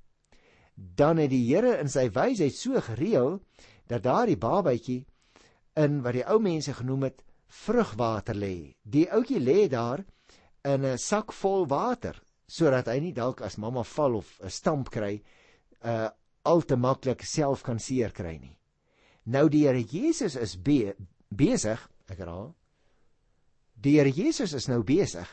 Dan 0.76 1.18
het 1.18 1.30
die 1.30 1.46
Here 1.46 1.78
in 1.78 1.90
sy 1.90 2.10
wysheid 2.10 2.56
so 2.56 2.82
gereël 2.82 3.40
dat 3.88 4.04
daardie 4.04 4.38
babatjie 4.38 5.06
in 5.76 6.02
wat 6.02 6.14
die 6.14 6.26
ou 6.26 6.40
mense 6.40 6.74
genoem 6.74 7.04
het 7.04 7.24
vrugwater 7.48 8.36
lê. 8.36 8.76
Die 8.84 9.12
ouetjie 9.12 9.40
lê 9.40 9.68
daar 9.70 10.06
in 10.64 10.86
'n 10.86 10.98
sak 10.98 11.34
vol 11.34 11.68
water 11.68 12.22
sodat 12.48 12.88
hy 12.88 13.00
nie 13.00 13.14
dalk 13.14 13.42
as 13.42 13.58
mamma 13.58 13.84
val 13.84 14.16
of 14.16 14.40
'n 14.42 14.50
stamp 14.50 14.90
kry, 14.90 15.22
uh 15.84 16.10
al 16.44 16.64
te 16.66 16.76
maklik 16.76 17.24
self 17.26 17.64
kan 17.64 17.80
seer 17.80 18.12
kry 18.12 18.38
nie. 18.38 18.58
Nou 19.24 19.48
die 19.50 19.66
Here 19.68 19.82
Jesus 19.82 20.36
is 20.36 20.56
be 20.58 20.96
besig, 21.30 21.80
ek 22.10 22.24
herhaal. 22.24 22.54
Die 23.76 23.98
Here 24.00 24.10
Jesus 24.10 24.54
is 24.54 24.68
nou 24.68 24.82
besig 24.84 25.28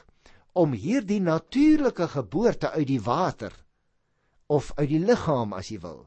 om 0.53 0.73
hierdie 0.73 1.21
natuurlike 1.21 2.09
geboorte 2.13 2.73
uit 2.75 2.89
die 2.89 3.01
water 3.01 3.53
of 4.49 4.73
uit 4.77 4.89
die 4.89 5.03
liggaam 5.05 5.53
as 5.57 5.71
jy 5.71 5.81
wil 5.85 6.07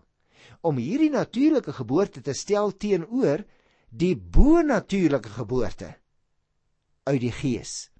om 0.66 0.78
hierdie 0.78 1.10
natuurlike 1.14 1.74
geboorte 1.74 2.22
te 2.22 2.34
stel 2.38 2.74
teenoor 2.78 3.46
die 3.90 4.14
bonatuurlike 4.16 5.30
geboorte 5.38 5.94
uit 7.10 7.22
die 7.22 7.34
gees 7.34 7.92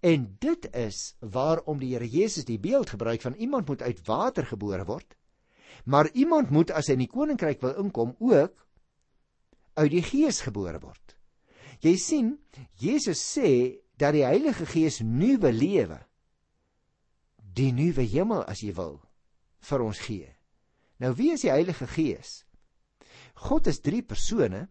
En 0.00 0.36
dit 0.38 0.66
is 0.76 1.16
waarom 1.20 1.78
die 1.80 1.92
Here 1.94 2.08
Jesus 2.08 2.44
die 2.44 2.58
beeld 2.60 2.90
gebruik 2.90 3.20
van 3.20 3.34
iemand 3.34 3.66
moet 3.66 3.82
uit 3.82 4.06
water 4.06 4.46
gebore 4.46 4.84
word. 4.84 5.16
Maar 5.84 6.10
iemand 6.12 6.50
moet 6.50 6.70
as 6.70 6.88
hy 6.88 6.96
in 6.96 7.04
die 7.04 7.10
koninkryk 7.10 7.60
wil 7.64 7.76
inkom 7.82 8.14
ook 8.18 8.54
uit 9.74 9.90
die 9.90 10.04
Gees 10.06 10.40
gebore 10.46 10.80
word. 10.80 11.16
Jy 11.84 11.96
sien, 12.00 12.28
Jesus 12.80 13.20
sê 13.20 13.80
dat 13.98 14.14
die 14.14 14.24
Heilige 14.24 14.66
Gees 14.66 15.00
nuwe 15.02 15.52
lewe 15.52 16.00
die 17.54 17.70
nuwe 17.70 18.02
hemel 18.10 18.42
as 18.50 18.64
jy 18.64 18.72
wil 18.74 18.96
vir 19.68 19.84
ons 19.84 20.00
gee. 20.02 20.30
Nou 20.98 21.12
wie 21.18 21.30
is 21.34 21.44
die 21.44 21.52
Heilige 21.52 21.86
Gees? 21.90 22.42
God 23.46 23.68
is 23.70 23.82
drie 23.82 24.02
persone, 24.02 24.66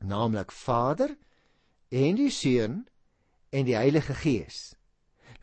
naamlik 0.00 0.52
Vader 0.52 1.12
en 1.92 2.16
die 2.18 2.30
Seun 2.32 2.84
en 3.52 3.68
die 3.68 3.76
Heilige 3.76 4.16
Gees. 4.16 4.74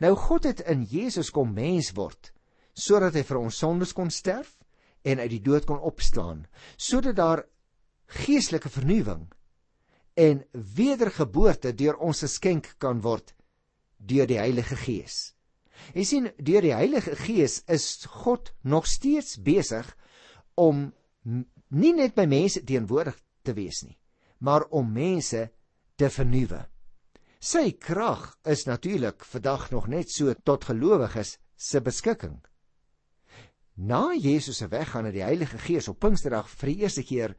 Nou 0.02 0.14
God 0.18 0.48
het 0.50 0.64
in 0.70 0.84
Jesus 0.90 1.30
kom 1.34 1.54
mens 1.54 1.92
word 1.94 2.32
sodat 2.74 3.14
hy 3.14 3.22
vir 3.22 3.38
ons 3.38 3.58
sondes 3.62 3.92
kon 3.94 4.10
sterf 4.10 4.56
en 5.04 5.20
uit 5.20 5.30
die 5.36 5.42
dood 5.44 5.66
kon 5.68 5.80
opstaan, 5.80 6.46
sodat 6.76 7.16
daar 7.16 7.44
geestelike 8.24 8.70
vernuwing 8.72 9.28
en 10.14 10.44
wedergeboorte 10.52 11.74
deur 11.74 11.98
ons 11.98 12.22
geskenk 12.24 12.74
kan 12.78 13.00
word 13.04 13.34
deur 13.98 14.28
die 14.28 14.38
Heilige 14.38 14.76
Gees. 14.76 15.34
Jy 15.94 16.04
sien, 16.06 16.28
deur 16.38 16.62
die 16.64 16.74
Heilige 16.74 17.16
Gees 17.18 17.60
is 17.70 18.04
God 18.22 18.52
nog 18.62 18.86
steeds 18.86 19.36
besig 19.42 19.88
om 20.54 20.92
nie 21.24 21.92
net 21.96 22.14
by 22.14 22.26
mense 22.30 22.62
teenwoordig 22.64 23.16
te 23.44 23.54
wees 23.56 23.82
nie, 23.84 23.96
maar 24.38 24.68
om 24.70 24.92
mense 24.92 25.48
te 25.98 26.10
vernuwe. 26.12 26.62
Sy 27.44 27.74
krag 27.76 28.30
is 28.48 28.64
natuurlik 28.68 29.24
vandag 29.28 29.68
nog 29.72 29.88
net 29.92 30.12
so 30.12 30.32
tot 30.48 30.64
gelowiges 30.70 31.36
se 31.56 31.80
beskikking. 31.84 32.38
Na 33.74 34.14
Jesus 34.14 34.56
se 34.56 34.68
weggaan 34.68 35.04
het 35.04 35.16
die 35.16 35.24
Heilige 35.26 35.58
Gees 35.58 35.88
op 35.90 35.98
Pinksterdag 35.98 36.46
vir 36.46 36.70
die 36.70 36.82
eerste 36.86 37.02
keer 37.02 37.34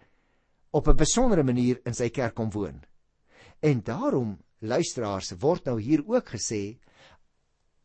op 0.75 0.87
'n 0.87 0.95
besondere 0.95 1.43
manier 1.43 1.79
in 1.85 1.93
sy 1.93 2.09
kerk 2.09 2.35
kom 2.35 2.51
woon. 2.51 2.83
En 3.61 3.81
daarom, 3.83 4.37
luisteraars, 4.59 5.31
word 5.39 5.65
nou 5.65 5.81
hier 5.81 6.03
ook 6.05 6.27
gesê 6.29 6.77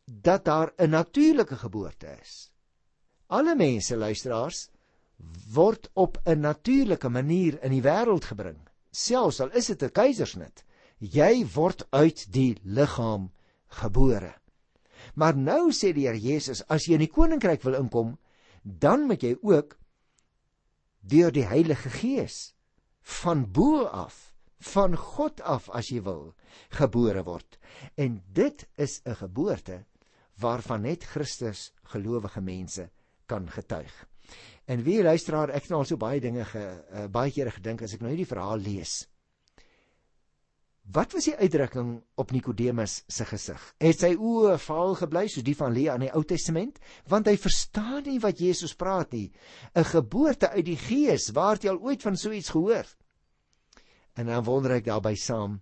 dat 0.05 0.45
daar 0.45 0.73
'n 0.77 0.89
natuurlike 0.89 1.55
geboorte 1.55 2.17
is. 2.21 2.51
Alle 3.27 3.55
mense, 3.55 3.95
luisteraars, 3.95 4.69
word 5.53 5.89
op 5.93 6.17
'n 6.25 6.39
natuurlike 6.39 7.09
manier 7.09 7.63
in 7.63 7.71
die 7.71 7.81
wêreld 7.81 8.25
gebring. 8.25 8.59
Selfs 8.91 9.39
al 9.39 9.51
is 9.51 9.65
dit 9.65 9.83
'n 9.83 9.91
keisersnit, 9.91 10.65
jy 10.99 11.45
word 11.53 11.87
uit 11.89 12.31
die 12.33 12.57
liggaam 12.63 13.31
gebore. 13.67 14.35
Maar 15.15 15.37
nou 15.37 15.71
sê 15.71 15.93
die 15.93 16.07
Here 16.07 16.19
Jesus, 16.19 16.63
as 16.67 16.85
jy 16.85 16.93
in 16.93 16.99
die 16.99 17.13
koninkryk 17.13 17.61
wil 17.61 17.73
inkom, 17.73 18.17
dan 18.61 19.07
moet 19.09 19.23
jy 19.23 19.35
ook 19.41 19.77
deur 21.01 21.31
die 21.33 21.45
Heilige 21.45 21.89
Gees 21.89 22.53
van 23.21 23.47
bo 23.51 23.85
af, 23.85 24.33
van 24.61 24.95
God 24.95 25.41
af 25.41 25.69
as 25.73 25.89
jy 25.89 26.01
wil, 26.05 26.33
gebore 26.69 27.23
word. 27.25 27.57
En 27.97 28.21
dit 28.27 28.67
is 28.77 29.01
'n 29.05 29.15
geboorte 29.15 29.85
waarvan 30.37 30.81
net 30.81 31.03
Christus 31.03 31.71
gelowige 31.83 32.41
mense 32.41 32.89
kan 33.25 33.49
getuig. 33.49 34.07
En 34.65 34.83
wie 34.83 35.03
luisteraar, 35.03 35.49
ek 35.49 35.61
het 35.61 35.69
nou 35.69 35.81
al 35.81 35.85
so 35.85 35.97
baie 35.97 36.21
dinge 36.21 36.45
ge, 36.45 36.83
uh, 36.93 37.05
baie 37.11 37.31
kere 37.31 37.51
gedink 37.51 37.81
as 37.81 37.93
ek 37.93 38.01
nou 38.01 38.09
hierdie 38.09 38.29
verhaal 38.29 38.57
lees. 38.57 39.07
Wat 40.91 41.13
was 41.15 41.27
die 41.29 41.35
uitdrukking 41.37 41.91
op 42.19 42.31
Nikodemus 42.31 43.03
se 43.07 43.25
gesig? 43.29 43.61
Het 43.79 43.99
sy 44.01 44.09
oë 44.17 44.57
vaal 44.59 44.95
gebly 44.99 45.27
soos 45.31 45.45
die 45.47 45.55
van 45.55 45.71
Lia 45.71 45.93
in 45.95 46.07
die 46.07 46.11
Ou 46.11 46.23
Testament, 46.27 46.81
want 47.07 47.29
hy 47.29 47.37
verstaan 47.39 48.01
nie 48.09 48.17
wat 48.19 48.41
Jesus 48.43 48.73
praat 48.75 49.13
nie. 49.15 49.31
'n 49.75 49.87
Geboorte 49.87 50.49
uit 50.49 50.65
die 50.65 50.75
Gees, 50.75 51.29
waar 51.31 51.55
het 51.55 51.63
jy 51.63 51.69
al 51.69 51.79
ooit 51.79 52.01
van 52.01 52.17
so 52.17 52.31
iets 52.31 52.49
gehoor? 52.49 52.87
En 54.15 54.25
dan 54.25 54.43
wonder 54.43 54.71
ek 54.71 54.85
daarby 54.85 55.15
saam, 55.15 55.61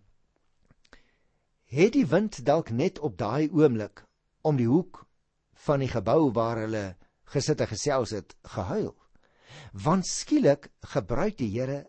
het 1.66 1.94
die 1.94 2.08
wind 2.08 2.46
dalk 2.46 2.72
net 2.72 3.00
op 3.00 3.18
daai 3.18 3.50
oomblik 3.52 4.06
om 4.42 4.58
die 4.58 4.68
hoek 4.68 5.06
van 5.68 5.80
die 5.80 5.92
gebou 5.92 6.32
waar 6.34 6.58
hulle 6.58 6.98
gesit 7.30 7.62
en 7.62 7.68
gesels 7.68 8.10
het 8.18 8.36
gehuil. 8.44 8.96
Want 9.74 10.08
skielik 10.08 10.72
gebruik 10.82 11.38
die 11.38 11.52
Here 11.54 11.86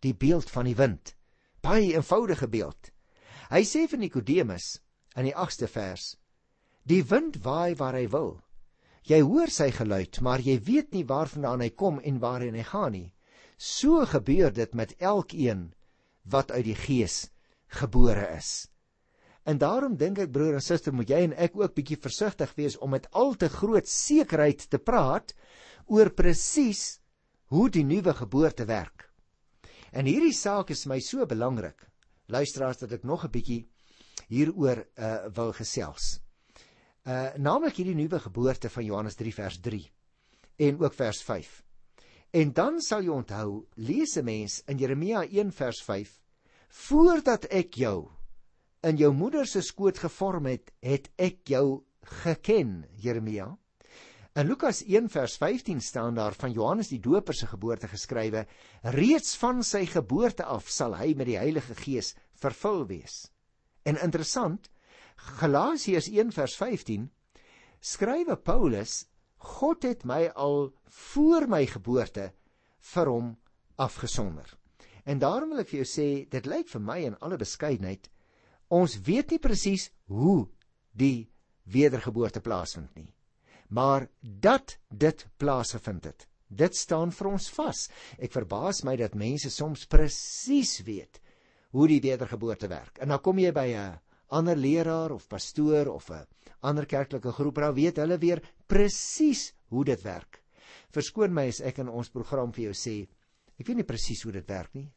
die 0.00 0.14
beeld 0.14 0.50
van 0.50 0.64
die 0.64 0.76
wind. 0.76 1.17
Baie 1.60 1.94
eenvoudige 1.94 2.48
beeld. 2.48 2.90
Hy 3.50 3.62
sê 3.66 3.86
vir 3.90 3.98
Nikodemus 3.98 4.78
in 5.16 5.26
die 5.26 5.34
8ste 5.34 5.66
vers: 5.72 6.14
Die 6.86 7.02
wind 7.02 7.40
waai 7.44 7.74
waar 7.78 7.98
hy 7.98 8.06
wil. 8.12 8.38
Jy 9.08 9.20
hoor 9.24 9.50
sy 9.50 9.70
geluid, 9.72 10.20
maar 10.20 10.42
jy 10.44 10.58
weet 10.62 10.92
nie 10.92 11.06
waarvandaan 11.08 11.64
hy 11.64 11.70
kom 11.70 11.98
en 12.04 12.20
waarheen 12.20 12.58
hy 12.58 12.66
gaan 12.70 12.92
nie. 12.92 13.08
So 13.56 14.04
gebeur 14.06 14.52
dit 14.54 14.74
met 14.74 14.94
elkeen 15.00 15.72
wat 16.24 16.52
uit 16.52 16.66
die 16.68 16.76
Gees 16.78 17.30
gebore 17.80 18.26
is. 18.36 18.68
En 19.48 19.58
daarom 19.58 19.96
dink 19.96 20.18
ek 20.20 20.32
broer 20.32 20.58
en 20.58 20.64
suster, 20.64 20.92
moet 20.92 21.08
jy 21.08 21.22
en 21.24 21.34
ek 21.40 21.56
ook 21.56 21.74
bietjie 21.74 21.96
versigtig 21.96 22.52
wees 22.58 22.76
om 22.84 22.92
met 22.92 23.08
al 23.16 23.32
te 23.40 23.48
groot 23.48 23.88
sekerheid 23.88 24.66
te 24.68 24.78
praat 24.78 25.32
oor 25.86 26.10
presies 26.12 26.98
hoe 27.48 27.68
die 27.72 27.84
nuwe 27.84 28.12
geboorte 28.14 28.68
werk. 28.68 28.97
En 29.92 30.06
hierdie 30.06 30.34
saak 30.36 30.70
is 30.70 30.86
my 30.86 31.00
so 31.00 31.26
belangrik. 31.26 31.86
Luisteraars 32.28 32.78
dat 32.78 32.92
ek 32.92 33.04
nog 33.04 33.24
'n 33.24 33.30
bietjie 33.30 33.68
hieroor 34.28 34.84
uh 34.96 35.28
wil 35.32 35.52
gesels. 35.52 36.20
Uh 37.06 37.32
naamlik 37.36 37.76
hierdie 37.76 37.94
nuwe 37.94 38.20
geboorte 38.20 38.68
van 38.68 38.84
Johannes 38.84 39.14
3 39.14 39.34
vers 39.34 39.60
3 39.60 39.90
en 40.56 40.80
ook 40.80 40.94
vers 40.94 41.22
5. 41.22 41.64
En 42.30 42.52
dan 42.52 42.80
sal 42.80 43.02
jy 43.02 43.08
onthou, 43.14 43.66
lees 43.76 44.16
'n 44.16 44.24
mens 44.24 44.62
in 44.66 44.78
Jeremia 44.78 45.24
1 45.24 45.52
vers 45.52 45.82
5, 45.82 46.20
voordat 46.68 47.44
ek 47.44 47.74
jou 47.74 48.10
in 48.82 48.96
jou 48.96 49.12
moeder 49.12 49.46
se 49.46 49.60
skoot 49.62 49.98
gevorm 49.98 50.46
het, 50.46 50.70
het 50.80 51.08
ek 51.16 51.48
jou 51.48 51.84
geken, 52.02 52.84
Jeremia. 52.96 53.58
In 54.38 54.46
Lukas 54.46 54.84
1 54.86 55.08
vers 55.10 55.36
15 55.36 55.80
staan 55.82 56.14
daar 56.14 56.34
van 56.38 56.52
Johannes 56.52 56.92
die 56.92 57.00
Doper 57.02 57.34
se 57.34 57.46
geboorte 57.50 57.88
geskrywe: 57.88 58.44
Reeds 58.82 59.34
van 59.36 59.64
sy 59.66 59.80
geboorte 59.90 60.44
af 60.44 60.68
sal 60.70 60.94
hy 60.94 61.14
met 61.18 61.26
die 61.26 61.40
Heilige 61.40 61.74
Gees 61.74 62.12
vervul 62.38 62.86
wees. 62.86 63.32
En 63.82 63.98
interessant, 63.98 64.70
Galasiërs 65.40 66.06
1 66.14 66.30
vers 66.36 66.54
15 66.56 67.08
skrywe 67.80 68.36
Paulus: 68.36 69.08
God 69.58 69.82
het 69.82 70.04
my 70.04 70.28
al 70.34 70.70
voor 70.86 71.48
my 71.50 71.64
geboorte 71.66 72.30
vir 72.92 73.10
hom 73.10 73.34
afgesonder. 73.74 74.54
En 75.02 75.18
daarom 75.18 75.50
wil 75.50 75.66
ek 75.66 75.74
vir 75.74 75.82
jou 75.82 75.90
sê, 75.90 76.08
dit 76.30 76.46
lyk 76.46 76.70
vir 76.70 76.86
my 76.86 77.00
in 77.10 77.18
alle 77.18 77.42
beskeidenheid 77.42 78.06
Ons 78.68 78.98
weet 79.00 79.30
nie 79.32 79.40
presies 79.40 79.90
hoe 80.12 80.46
die 80.92 81.30
wedergeboorte 81.72 82.40
plaasvind 82.44 82.92
nie. 82.94 83.08
Maar 83.68 84.08
dat 84.20 84.78
dit 84.88 85.26
plaasgevind 85.36 86.04
het, 86.04 86.26
dit 86.48 86.76
staan 86.76 87.12
vir 87.12 87.30
ons 87.34 87.48
vas. 87.52 87.84
Ek 88.16 88.32
verbaas 88.32 88.82
my 88.84 88.96
dat 88.96 89.16
mense 89.18 89.50
soms 89.52 89.84
presies 89.90 90.78
weet 90.86 91.20
hoe 91.76 91.88
die 91.90 92.00
wedergeboorte 92.00 92.70
werk. 92.72 92.98
En 93.02 93.12
dan 93.12 93.20
kom 93.20 93.38
jy 93.38 93.52
by 93.52 93.68
'n 93.76 94.00
ander 94.28 94.56
leraar 94.56 95.12
of 95.12 95.28
pastoor 95.28 95.88
of 95.92 96.10
'n 96.10 96.26
ander 96.60 96.86
kerklike 96.86 97.32
groep, 97.32 97.54
dan 97.54 97.74
weet 97.74 97.96
hulle 97.96 98.18
weer 98.18 98.42
presies 98.66 99.52
hoe 99.68 99.84
dit 99.84 100.02
werk. 100.02 100.42
Verskoon 100.90 101.34
my 101.34 101.48
as 101.48 101.60
ek 101.60 101.78
in 101.78 101.88
ons 101.88 102.08
program 102.08 102.52
vir 102.52 102.64
jou 102.64 102.74
sê, 102.74 103.08
ek 103.60 103.66
weet 103.66 103.76
nie 103.76 103.84
presies 103.84 104.22
hoe 104.22 104.32
dit 104.32 104.48
werk 104.48 104.74
nie. 104.74 104.92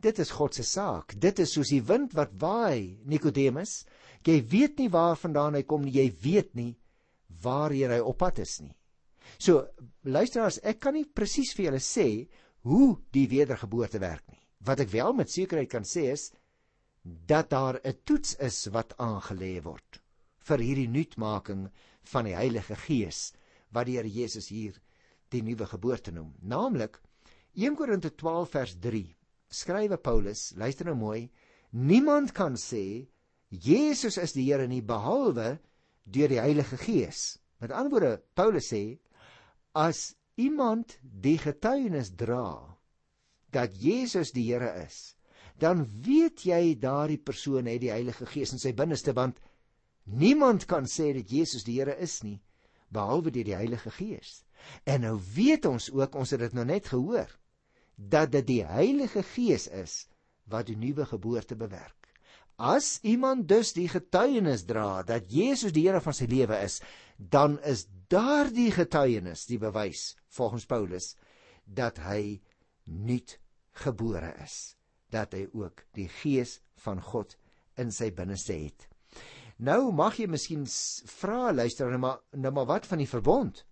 Dit 0.00 0.18
is 0.18 0.30
God 0.30 0.54
se 0.54 0.62
saak. 0.62 1.14
Dit 1.18 1.38
is 1.38 1.52
soos 1.52 1.68
die 1.68 1.82
wind 1.82 2.12
wat 2.14 2.30
waai, 2.38 2.98
Nikodemus. 3.04 3.84
Jy 4.24 4.42
weet 4.46 4.78
nie 4.78 4.88
waarvandaan 4.88 5.54
hy 5.54 5.62
kom 5.62 5.82
nie. 5.82 5.92
Jy 5.92 6.12
weet 6.22 6.54
nie 6.54 6.76
waarheen 7.42 7.92
hy 7.94 8.00
op 8.00 8.18
pad 8.18 8.38
is 8.44 8.58
nie. 8.60 8.74
So, 9.38 9.66
luisteraars, 10.04 10.60
ek 10.64 10.80
kan 10.80 10.96
nie 10.96 11.04
presies 11.04 11.52
vir 11.56 11.68
julle 11.68 11.82
sê 11.84 12.08
hoe 12.66 12.96
die 13.14 13.26
wedergeboorte 13.30 14.00
werk 14.02 14.24
nie. 14.32 14.40
Wat 14.64 14.80
ek 14.82 14.90
wel 14.92 15.14
met 15.14 15.30
sekerheid 15.30 15.70
kan 15.70 15.86
sê 15.86 16.08
is 16.12 16.30
dat 17.02 17.50
daar 17.50 17.80
'n 17.84 18.00
toets 18.04 18.34
is 18.40 18.66
wat 18.72 18.96
aangelê 18.98 19.62
word 19.62 20.02
vir 20.48 20.58
hierdie 20.58 20.88
nuutmaking 20.88 21.68
van 22.12 22.24
die 22.24 22.34
Heilige 22.34 22.76
Gees 22.76 23.32
wat 23.70 23.86
die 23.86 23.96
Here 23.96 24.08
Jesus 24.08 24.48
hier 24.48 24.74
die 25.30 25.42
nuwe 25.42 25.66
geboorte 25.66 26.12
noem. 26.12 26.34
Naamlik 26.40 27.00
1 27.54 27.76
Korinte 27.76 28.10
12 28.10 28.50
vers 28.50 28.74
3 28.80 29.04
skrywe 29.48 29.96
Paulus, 29.96 30.52
luister 30.56 30.86
nou 30.86 30.96
mooi, 30.96 31.30
niemand 31.70 32.32
kan 32.32 32.56
sê 32.56 33.08
Jesus 33.48 34.18
is 34.18 34.34
die 34.36 34.44
Here 34.44 34.66
nie 34.68 34.82
behalwe 34.82 35.58
deur 36.14 36.30
die 36.32 36.40
Heilige 36.40 36.78
Gees. 36.80 37.38
Met 37.60 37.72
ander 37.74 37.92
woorde, 37.92 38.12
Paulus 38.34 38.70
sê 38.72 38.98
as 39.76 40.14
iemand 40.38 40.98
die 41.02 41.38
getuienis 41.38 42.12
dra 42.16 42.76
dat 43.52 43.74
Jesus 43.80 44.32
die 44.36 44.46
Here 44.50 44.70
is, 44.84 45.16
dan 45.58 45.86
weet 46.04 46.44
jy 46.46 46.78
daardie 46.78 47.18
persoon 47.18 47.66
het 47.66 47.82
die 47.82 47.92
Heilige 47.92 48.26
Gees 48.30 48.52
in 48.54 48.62
sy 48.62 48.74
binneste 48.76 49.14
want 49.16 49.40
Niemand 50.08 50.64
kan 50.64 50.86
sê 50.88 51.12
dat 51.12 51.28
Jesus 51.28 51.66
die 51.68 51.76
Here 51.76 51.92
is 52.00 52.22
nie 52.24 52.40
behalwe 52.88 53.30
deur 53.30 53.44
die 53.44 53.56
Heilige 53.56 53.90
Gees. 53.92 54.42
En 54.88 55.04
nou 55.04 55.18
weet 55.34 55.66
ons 55.68 55.90
ook, 55.92 56.14
ons 56.16 56.30
het 56.32 56.40
dit 56.40 56.54
nou 56.56 56.64
net 56.64 56.88
gehoor, 56.88 57.28
dat 57.96 58.32
dit 58.32 58.46
die 58.48 58.62
Heilige 58.64 59.22
Gees 59.34 59.68
is 59.68 60.06
wat 60.48 60.70
die 60.70 60.78
nuwe 60.80 61.04
geboorte 61.06 61.56
bewerk. 61.60 61.97
As 62.58 62.98
iemand 63.06 63.46
dus 63.46 63.70
die 63.76 63.86
getuienis 63.86 64.64
dra 64.66 65.04
dat 65.06 65.30
Jesus 65.30 65.72
die 65.72 65.84
Here 65.86 66.00
van 66.02 66.16
sy 66.16 66.26
lewe 66.26 66.58
is, 66.58 66.80
dan 67.16 67.54
is 67.62 67.86
daardie 68.10 68.72
getuienis 68.74 69.46
die 69.46 69.60
bewys 69.62 70.16
volgens 70.34 70.66
Paulus 70.66 71.12
dat 71.64 72.00
hy 72.02 72.40
nuut 72.84 73.36
gebore 73.84 74.32
is, 74.42 74.74
dat 75.14 75.36
hy 75.38 75.46
ook 75.54 75.84
die 75.94 76.08
gees 76.18 76.58
van 76.82 76.98
God 76.98 77.36
in 77.78 77.94
sy 77.94 78.10
binneste 78.10 78.56
het. 78.58 78.88
Nou 79.62 79.92
mag 79.94 80.18
jy 80.18 80.26
miskien 80.26 80.66
vra 81.20 81.52
luister 81.54 81.90
nou 81.94 82.02
maar 82.02 82.18
nou 82.34 82.52
maar 82.58 82.66
wat 82.74 82.90
van 82.90 82.98
die 82.98 83.10
verbond? 83.10 83.62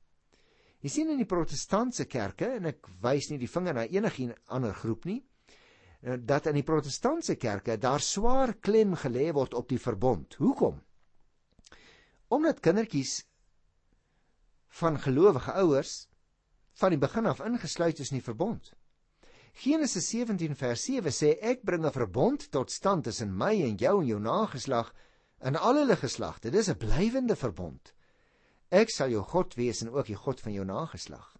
Jy 0.82 0.92
sien 0.92 1.10
in 1.10 1.18
die 1.18 1.26
protestantse 1.26 2.06
kerke 2.06 2.52
en 2.60 2.70
ek 2.70 2.86
wys 3.02 3.32
nie 3.32 3.42
die 3.42 3.50
vinger 3.50 3.74
na 3.74 3.86
enige 3.90 4.30
ander 4.46 4.74
groep 4.78 5.10
nie 5.10 5.24
dat 6.00 6.46
in 6.46 6.54
die 6.54 6.66
protestantse 6.66 7.34
kerke 7.34 7.78
daar 7.78 8.00
swaar 8.00 8.54
klem 8.54 8.94
gelê 8.96 9.32
word 9.32 9.54
op 9.54 9.68
die 9.68 9.80
verbond. 9.80 10.34
Hoekom? 10.34 10.82
Omdat 12.28 12.60
kindertjies 12.60 13.24
van 14.68 15.00
gelowige 15.00 15.52
ouers 15.52 16.06
van 16.76 16.92
die 16.92 17.00
begin 17.00 17.26
af 17.26 17.40
ingesluit 17.40 17.98
is 17.98 18.10
in 18.10 18.18
die 18.20 18.24
verbond. 18.26 18.74
Genesis 19.56 20.08
17 20.12 20.56
vers 20.56 20.82
7 20.84 21.12
sê 21.12 21.32
ek 21.40 21.62
bring 21.64 21.86
'n 21.86 21.92
verbond 21.92 22.50
tot 22.50 22.70
stand 22.70 23.04
tussen 23.04 23.36
my 23.36 23.54
en 23.62 23.76
jou 23.76 24.00
en 24.00 24.06
jou 24.06 24.20
nageslag 24.20 24.92
in 25.40 25.56
al 25.56 25.76
hulle 25.80 25.96
geslagte. 25.96 26.50
Dis 26.50 26.68
'n 26.68 26.76
blywende 26.76 27.36
verbond. 27.36 27.94
Ek 28.68 28.90
sal 28.90 29.08
jou 29.08 29.22
God 29.22 29.54
wees 29.54 29.82
en 29.82 29.90
ook 29.90 30.06
die 30.06 30.16
God 30.16 30.40
van 30.40 30.52
jou 30.52 30.64
nageslag. 30.64 31.35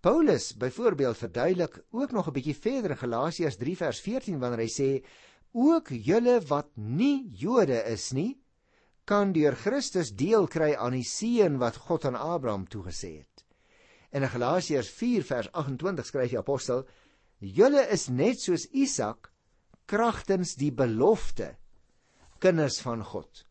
Paulus 0.00 0.56
byvoorbeeld 0.56 1.16
verduidelik 1.16 1.82
ook 1.90 2.10
nog 2.10 2.26
'n 2.28 2.32
bietjie 2.32 2.56
verder 2.56 2.90
in 2.90 2.96
Galasiërs 2.96 3.56
3 3.56 3.76
vers 3.76 4.00
14 4.00 4.38
wanneer 4.38 4.64
hy 4.64 4.70
sê 4.72 5.04
ook 5.52 5.88
julle 5.88 6.40
wat 6.48 6.70
nie 6.74 7.28
Jode 7.36 7.84
is 7.84 8.12
nie 8.12 8.40
kan 9.04 9.32
deur 9.32 9.56
Christus 9.56 10.12
deel 10.16 10.46
kry 10.46 10.74
aan 10.74 10.92
die 10.92 11.04
seën 11.04 11.58
wat 11.58 11.76
God 11.76 12.04
aan 12.04 12.16
Abraham 12.16 12.66
toegesê 12.68 13.12
het. 13.18 13.44
En 14.10 14.22
in 14.22 14.28
Galasiërs 14.28 14.90
4 14.90 15.24
vers 15.24 15.52
28 15.52 16.06
skryf 16.06 16.30
die 16.30 16.38
apostel: 16.38 16.86
Julle 17.38 17.86
is 17.92 18.08
net 18.08 18.40
soos 18.40 18.68
Isak 18.72 19.32
kragtens 19.86 20.54
die 20.54 20.72
belofte 20.72 21.56
kinders 22.38 22.80
van 22.80 23.04
God. 23.04 23.44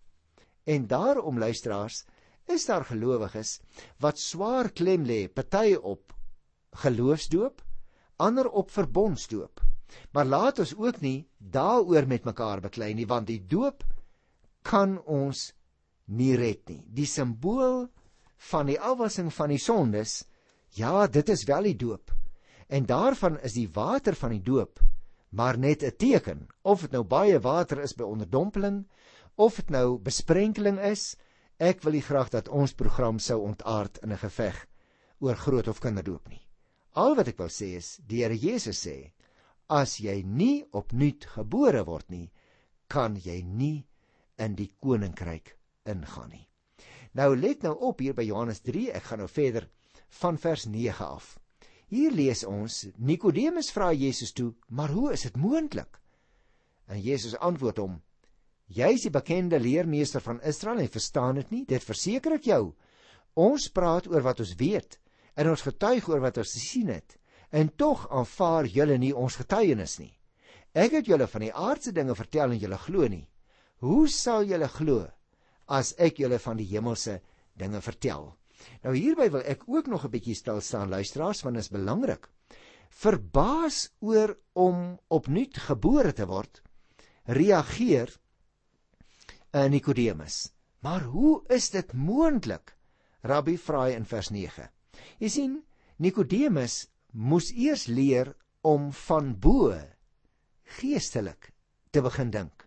En 0.63 0.87
daarom 0.87 1.39
luisteraars, 1.39 2.05
is 2.47 2.65
daar 2.65 2.85
gelowiges 2.85 3.59
wat 3.99 4.17
swaar 4.17 4.71
klem 4.71 5.05
lê, 5.05 5.27
party 5.27 5.75
op 5.75 6.13
geloofsdoop, 6.71 7.61
ander 8.17 8.49
op 8.49 8.71
verbondsdoop. 8.71 9.61
Maar 10.13 10.25
laat 10.25 10.59
ons 10.59 10.75
ook 10.75 11.01
nie 11.01 11.27
daaroor 11.37 12.07
met 12.07 12.25
mekaar 12.25 12.61
beklei 12.61 12.93
nie, 12.93 13.07
want 13.07 13.27
die 13.27 13.41
doop 13.41 13.83
kan 14.61 14.99
ons 15.05 15.53
nie 16.05 16.35
red 16.35 16.69
nie. 16.69 16.83
Die 16.93 17.07
simbool 17.07 17.87
van 18.51 18.69
die 18.69 18.79
afwassing 18.79 19.33
van 19.33 19.49
die 19.49 19.61
sondes, 19.61 20.25
ja, 20.77 21.07
dit 21.07 21.29
is 21.29 21.43
wel 21.49 21.63
die 21.71 21.75
doop. 21.75 22.13
En 22.67 22.85
daarvan 22.85 23.39
is 23.39 23.57
die 23.57 23.69
water 23.73 24.15
van 24.15 24.35
die 24.37 24.43
doop 24.45 24.79
maar 25.29 25.57
net 25.57 25.83
'n 25.83 25.95
teken 25.97 26.47
of 26.61 26.81
dit 26.81 26.91
nou 26.91 27.03
baie 27.03 27.39
water 27.39 27.79
is 27.79 27.93
by 27.93 28.03
onderdompeling 28.03 28.87
of 29.35 29.55
dit 29.55 29.69
nou 29.69 29.97
besprenkeling 29.97 30.79
is 30.79 31.15
ek 31.57 31.83
wil 31.83 32.01
graag 32.01 32.29
dat 32.29 32.49
ons 32.49 32.73
program 32.73 33.19
sou 33.19 33.41
ontaard 33.41 33.97
in 33.97 34.11
'n 34.11 34.17
geveg 34.17 34.65
oor 35.19 35.35
groot 35.35 35.67
of 35.67 35.79
kinderdoop 35.79 36.27
nie 36.29 36.48
al 36.93 37.15
wat 37.15 37.27
ek 37.31 37.39
wil 37.41 37.51
sê 37.53 37.75
is 37.77 37.97
die 38.07 38.23
Here 38.23 38.35
Jesus 38.35 38.85
sê 38.85 39.11
as 39.69 39.99
jy 39.99 40.21
nie 40.23 40.65
opnuut 40.73 41.25
gebore 41.35 41.85
word 41.85 42.09
nie 42.09 42.31
kan 42.87 43.15
jy 43.15 43.41
nie 43.43 43.85
in 44.37 44.55
die 44.55 44.71
koninkryk 44.81 45.55
ingaan 45.85 46.31
nie 46.33 46.47
nou 47.13 47.35
let 47.35 47.63
nou 47.63 47.75
op 47.91 47.99
hier 47.99 48.13
by 48.13 48.25
Johannes 48.25 48.61
3 48.65 48.89
ek 48.97 49.11
gaan 49.11 49.23
nou 49.25 49.29
verder 49.29 49.69
van 50.21 50.37
vers 50.37 50.65
9 50.65 51.05
af 51.05 51.37
Hier 51.89 52.13
lees 52.13 52.43
ons 52.45 52.83
Nikodemus 53.01 53.71
vra 53.73 53.89
Jesus 53.93 54.31
toe, 54.31 54.53
"Maar 54.67 54.89
hoe 54.89 55.11
is 55.13 55.21
dit 55.21 55.35
moontlik?" 55.35 55.99
En 56.87 57.01
Jesus 57.01 57.37
antwoord 57.37 57.77
hom, 57.77 58.01
"Jy 58.67 58.93
is 58.93 59.01
die 59.01 59.09
bekende 59.09 59.59
leermeester 59.59 60.21
van 60.21 60.41
Israel 60.41 60.79
en 60.79 60.87
verstaan 60.87 61.35
dit 61.35 61.49
nie? 61.51 61.65
Dit 61.65 61.83
verseker 61.83 62.33
ek 62.33 62.43
jou. 62.43 62.75
Ons 63.33 63.69
praat 63.69 64.07
oor 64.07 64.21
wat 64.21 64.39
ons 64.39 64.55
weet 64.55 64.99
en 65.39 65.49
ons 65.53 65.63
getuig 65.63 66.07
oor 66.11 66.21
wat 66.23 66.39
ons 66.41 66.53
gesien 66.57 66.91
het, 66.91 67.15
en 67.55 67.71
tog 67.79 68.05
aanvaar 68.11 68.67
julle 68.69 68.97
nie 69.01 69.13
ons 69.15 69.39
getuienis 69.39 69.97
nie. 70.01 70.11
Ek 70.77 70.93
het 70.99 71.07
julle 71.09 71.27
van 71.27 71.45
die 71.45 71.53
aardse 71.53 71.93
dinge 71.95 72.15
vertel 72.17 72.53
en 72.53 72.61
julle 72.61 72.77
glo 72.77 73.07
nie. 73.09 73.25
Hoe 73.81 74.07
sal 74.11 74.45
julle 74.45 74.67
glo 74.69 75.07
as 75.71 75.95
ek 75.97 76.19
julle 76.21 76.37
van 76.43 76.59
die 76.59 76.67
hemelse 76.69 77.19
dinge 77.57 77.81
vertel?" 77.81 78.35
Nou 78.83 78.93
hierby 78.93 79.29
wil 79.31 79.45
ek 79.47 79.63
ook 79.67 79.87
nog 79.87 80.05
'n 80.05 80.11
bietjie 80.11 80.35
stil 80.35 80.61
staan 80.61 80.89
luisteraars 80.89 81.41
want 81.43 81.55
dit 81.55 81.63
is 81.63 81.71
belangrik. 81.71 82.27
Verbaas 82.89 83.89
oor 83.99 84.37
om 84.53 84.99
opnuut 85.07 85.57
gebore 85.57 86.13
te 86.13 86.25
word, 86.25 86.61
reageer 87.25 88.09
uh, 89.53 89.65
Nikodemus. 89.65 90.51
Maar 90.81 91.01
hoe 91.01 91.43
is 91.47 91.69
dit 91.69 91.93
moontlik? 91.93 92.75
Rabbi 93.21 93.57
vra 93.57 93.87
in 93.87 94.05
vers 94.05 94.29
9. 94.29 94.69
Jy 95.19 95.29
sien, 95.29 95.57
Nikodemus 95.97 96.87
moes 97.11 97.51
eers 97.51 97.87
leer 97.87 98.33
om 98.61 98.91
van 99.05 99.33
bo 99.39 99.73
geestelik 100.79 101.51
te 101.91 102.01
begin 102.05 102.31
dink 102.31 102.65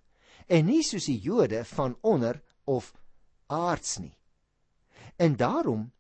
en 0.52 0.66
nie 0.66 0.82
soos 0.84 1.06
die 1.08 1.20
Jode 1.22 1.62
van 1.64 1.94
onder 2.02 2.42
of 2.64 2.92
aards 3.46 3.98
nie. 4.02 4.14
En 5.16 5.36
daarom 5.36 5.90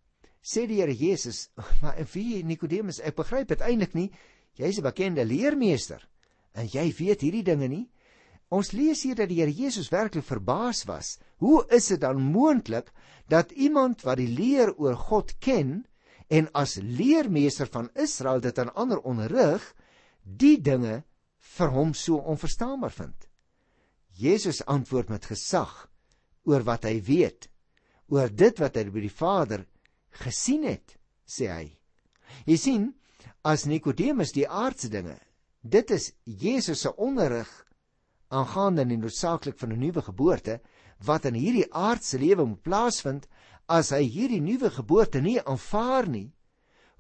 sê 0.42 0.66
die 0.66 0.80
Here 0.80 0.94
Jesus, 0.94 1.50
maar 1.82 2.00
wie 2.12 2.42
Nikodemus, 2.44 3.00
ek 3.00 3.16
begryp 3.16 3.52
dit 3.52 3.62
eintlik 3.62 3.94
nie. 3.94 4.10
Jy's 4.58 4.78
'n 4.78 4.88
bekende 4.88 5.24
leermeester 5.24 6.02
en 6.52 6.68
jy 6.68 6.92
weet 6.98 7.22
hierdie 7.24 7.46
dinge 7.46 7.68
nie. 7.68 7.86
Ons 8.52 8.74
lees 8.76 9.02
hier 9.02 9.16
dat 9.16 9.30
die 9.30 9.40
Here 9.40 9.52
Jesus 9.52 9.88
werklik 9.88 10.24
verbaas 10.24 10.84
was. 10.84 11.18
Hoe 11.40 11.64
is 11.72 11.88
dit 11.88 12.00
dan 12.00 12.20
moontlik 12.20 12.92
dat 13.28 13.52
iemand 13.52 14.02
wat 14.04 14.20
die 14.20 14.28
leer 14.28 14.74
oor 14.76 14.96
God 14.96 15.38
ken 15.40 15.86
en 16.32 16.48
as 16.56 16.78
leermeester 16.80 17.68
van 17.68 17.90
Israel 17.94 18.40
dit 18.40 18.58
aan 18.58 18.72
ander 18.74 19.00
onderrig, 19.04 19.64
die 20.24 20.56
dinge 20.60 21.02
vir 21.56 21.72
hom 21.74 21.92
so 21.94 22.22
onverstaanbaar 22.32 22.94
vind? 22.94 23.28
Jesus 24.16 24.62
antwoord 24.64 25.10
met 25.12 25.28
gesag 25.28 25.72
oor 26.48 26.64
wat 26.64 26.86
hy 26.88 26.98
weet 27.04 27.48
oor 28.12 28.28
dit 28.28 28.58
wat 28.60 28.76
hy 28.76 28.88
by 28.92 29.04
die 29.04 29.12
Vader 29.12 29.64
gesien 30.22 30.66
het, 30.68 30.96
sê 31.24 31.48
hy. 31.48 31.66
Jy 32.44 32.56
sien, 32.60 32.88
as 33.44 33.64
Nikodemus 33.68 34.34
die 34.36 34.44
aardse 34.48 34.90
dinge, 34.92 35.16
dit 35.62 35.90
is 35.94 36.10
Jesus 36.24 36.84
se 36.84 36.92
onderrig 37.00 37.48
aangaande 38.32 38.84
die 38.88 38.98
noodsaaklik 39.00 39.58
van 39.60 39.72
'n 39.72 39.80
nuwe 39.80 40.02
geboorte 40.02 40.60
wat 41.04 41.24
in 41.24 41.34
hierdie 41.34 41.68
aardse 41.72 42.18
lewe 42.18 42.44
moet 42.44 42.62
plaasvind, 42.62 43.28
as 43.72 43.92
hy 43.94 44.04
hierdie 44.04 44.42
nuwe 44.44 44.70
geboorte 44.70 45.22
nie 45.24 45.38
aanvaar 45.40 46.08
nie, 46.10 46.28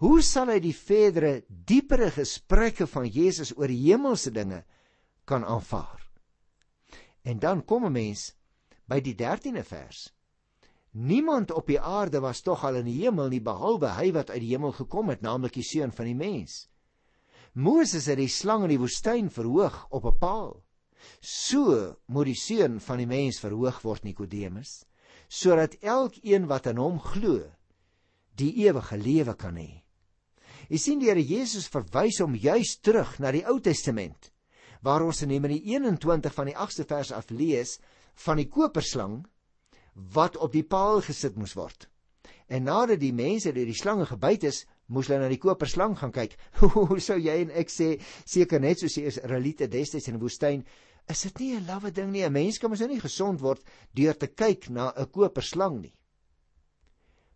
hoe 0.02 0.22
sal 0.24 0.50
hy 0.50 0.58
die 0.62 0.74
verdere 0.74 1.42
diepere 1.46 2.08
gesprekke 2.10 2.88
van 2.90 3.06
Jesus 3.06 3.52
oor 3.54 3.70
die 3.70 3.82
hemelse 3.84 4.32
dinge 4.34 4.62
kan 5.28 5.44
aanvaar? 5.44 6.00
En 7.22 7.38
dan 7.38 7.62
kom 7.62 7.84
'n 7.86 7.92
mens 7.92 8.32
by 8.88 9.00
die 9.00 9.14
13de 9.14 9.62
vers. 9.64 10.10
Niemand 10.92 11.52
op 11.52 11.66
die 11.66 11.80
aarde 11.80 12.20
was 12.20 12.42
tog 12.42 12.64
al 12.64 12.82
in 12.82 12.84
die 12.84 12.98
hemel 13.04 13.28
nie 13.28 13.40
behalwe 13.40 13.94
hy 13.96 14.10
wat 14.12 14.30
uit 14.30 14.40
die 14.40 14.52
hemel 14.52 14.72
gekom 14.72 15.08
het, 15.08 15.22
naamlik 15.22 15.54
die 15.54 15.64
seun 15.64 15.92
van 15.92 16.06
die 16.06 16.18
mens. 16.18 16.68
Moses 17.54 18.06
het 18.06 18.18
die 18.18 18.28
slang 18.28 18.64
in 18.64 18.74
die 18.74 18.80
woestyn 18.80 19.30
verhoog 19.30 19.86
op 19.90 20.04
'n 20.04 20.18
paal. 20.18 20.64
So 21.20 21.96
moet 22.06 22.26
die 22.26 22.34
seun 22.34 22.80
van 22.80 22.98
die 22.98 23.06
mens 23.06 23.40
verhoog 23.40 23.80
word, 23.82 24.04
Nikodemus, 24.04 24.84
sodat 25.28 25.78
elkeen 25.80 26.46
wat 26.50 26.66
aan 26.70 26.80
hom 26.82 26.98
glo, 27.00 27.40
die 28.36 28.52
ewige 28.66 28.96
lewe 28.96 29.34
kan 29.38 29.56
hê. 29.60 29.82
Jy 30.72 30.78
sien 30.78 31.00
die 31.00 31.10
Here 31.10 31.22
Jesus 31.22 31.68
verwys 31.68 32.20
hom 32.22 32.36
juis 32.38 32.78
terug 32.80 33.18
na 33.20 33.32
die 33.34 33.44
Ou 33.48 33.58
Testament, 33.60 34.30
waar 34.82 35.04
ons 35.04 35.22
in 35.22 35.32
Numeri 35.32 35.60
21 35.74 36.34
van 36.34 36.48
die 36.48 36.56
8ste 36.56 36.86
vers 36.88 37.12
af 37.12 37.30
lees 37.30 37.78
van 38.24 38.40
die 38.40 38.48
koperslang 38.48 39.22
wat 40.14 40.38
op 40.40 40.52
die 40.54 40.64
paal 40.64 41.02
gesit 41.04 41.36
moes 41.36 41.54
word. 41.58 41.88
En 42.48 42.66
nadat 42.68 43.00
die 43.00 43.12
mense 43.16 43.52
deur 43.52 43.68
die 43.68 43.76
slange 43.76 44.06
gebyt 44.08 44.44
is, 44.48 44.64
moes 44.92 45.08
hulle 45.08 45.22
na 45.22 45.30
die 45.32 45.40
koperslang 45.40 45.94
gaan 45.98 46.12
kyk. 46.12 46.34
Hoe 46.60 47.00
sou 47.00 47.18
jy 47.20 47.38
en 47.44 47.52
ek 47.56 47.72
sê 47.72 47.94
seker 48.24 48.60
net 48.60 48.82
soos 48.82 48.98
die 48.98 49.06
Israeliete 49.08 49.68
destyds 49.72 50.10
in 50.10 50.18
die 50.18 50.24
woestyn 50.24 50.64
Is 51.08 51.22
dit 51.22 51.38
nie 51.38 51.56
'n 51.56 51.66
lawwe 51.66 51.90
ding 51.90 52.10
nie? 52.12 52.24
'n 52.24 52.32
Mens 52.32 52.58
kan 52.58 52.70
mos 52.70 52.80
nou 52.80 52.88
nie 52.88 53.00
gesond 53.00 53.40
word 53.40 53.62
deur 53.92 54.14
te 54.14 54.26
kyk 54.26 54.68
na 54.70 54.92
'n 54.96 55.10
koperslang 55.10 55.80
nie. 55.80 55.94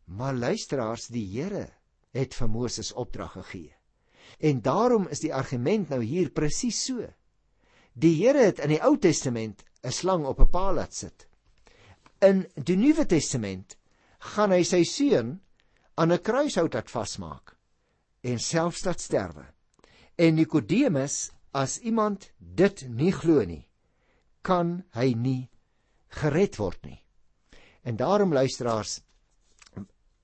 Maar 0.07 0.35
luisteraars, 0.35 1.07
die 1.07 1.26
Here 1.26 1.72
het 2.12 2.35
vir 2.35 2.48
Moses 2.48 2.92
opdrag 2.92 3.33
gegee. 3.33 3.74
En 4.38 4.62
daarom 4.62 5.09
is 5.09 5.20
die 5.20 5.35
argument 5.35 5.88
nou 5.88 6.02
hier 6.02 6.31
presies 6.31 6.85
so. 6.85 7.07
Die 7.92 8.14
Here 8.22 8.38
het 8.38 8.59
in 8.59 8.68
die 8.68 8.83
Ou 8.83 8.96
Testament 8.98 9.64
'n 9.83 9.92
slang 9.92 10.26
op 10.26 10.40
'n 10.40 10.50
paal 10.50 10.74
laat 10.74 10.94
sit. 10.94 11.26
In 12.20 12.46
die 12.55 12.76
Nuwe 12.76 13.07
Testament 13.07 13.76
gaan 14.18 14.50
hy 14.50 14.62
sy 14.62 14.85
seun 14.85 15.40
aan 15.94 16.12
'n 16.12 16.22
kruishout 16.22 16.74
laat 16.74 16.90
vasmaak 16.90 17.57
en 18.22 18.38
selfs 18.38 18.85
laat 18.85 19.00
sterwe. 19.00 19.46
En 20.16 20.35
Nikodemus, 20.35 21.31
as 21.57 21.79
iemand 21.81 22.31
dit 22.38 22.85
nie 22.92 23.12
glo 23.16 23.40
nie, 23.49 23.64
kan 24.45 24.83
hy 24.95 25.14
nie 25.16 25.49
gered 26.21 26.59
word 26.61 26.83
nie. 26.85 27.01
En 27.87 27.97
daarom 27.97 28.35
luisteraars, 28.35 29.01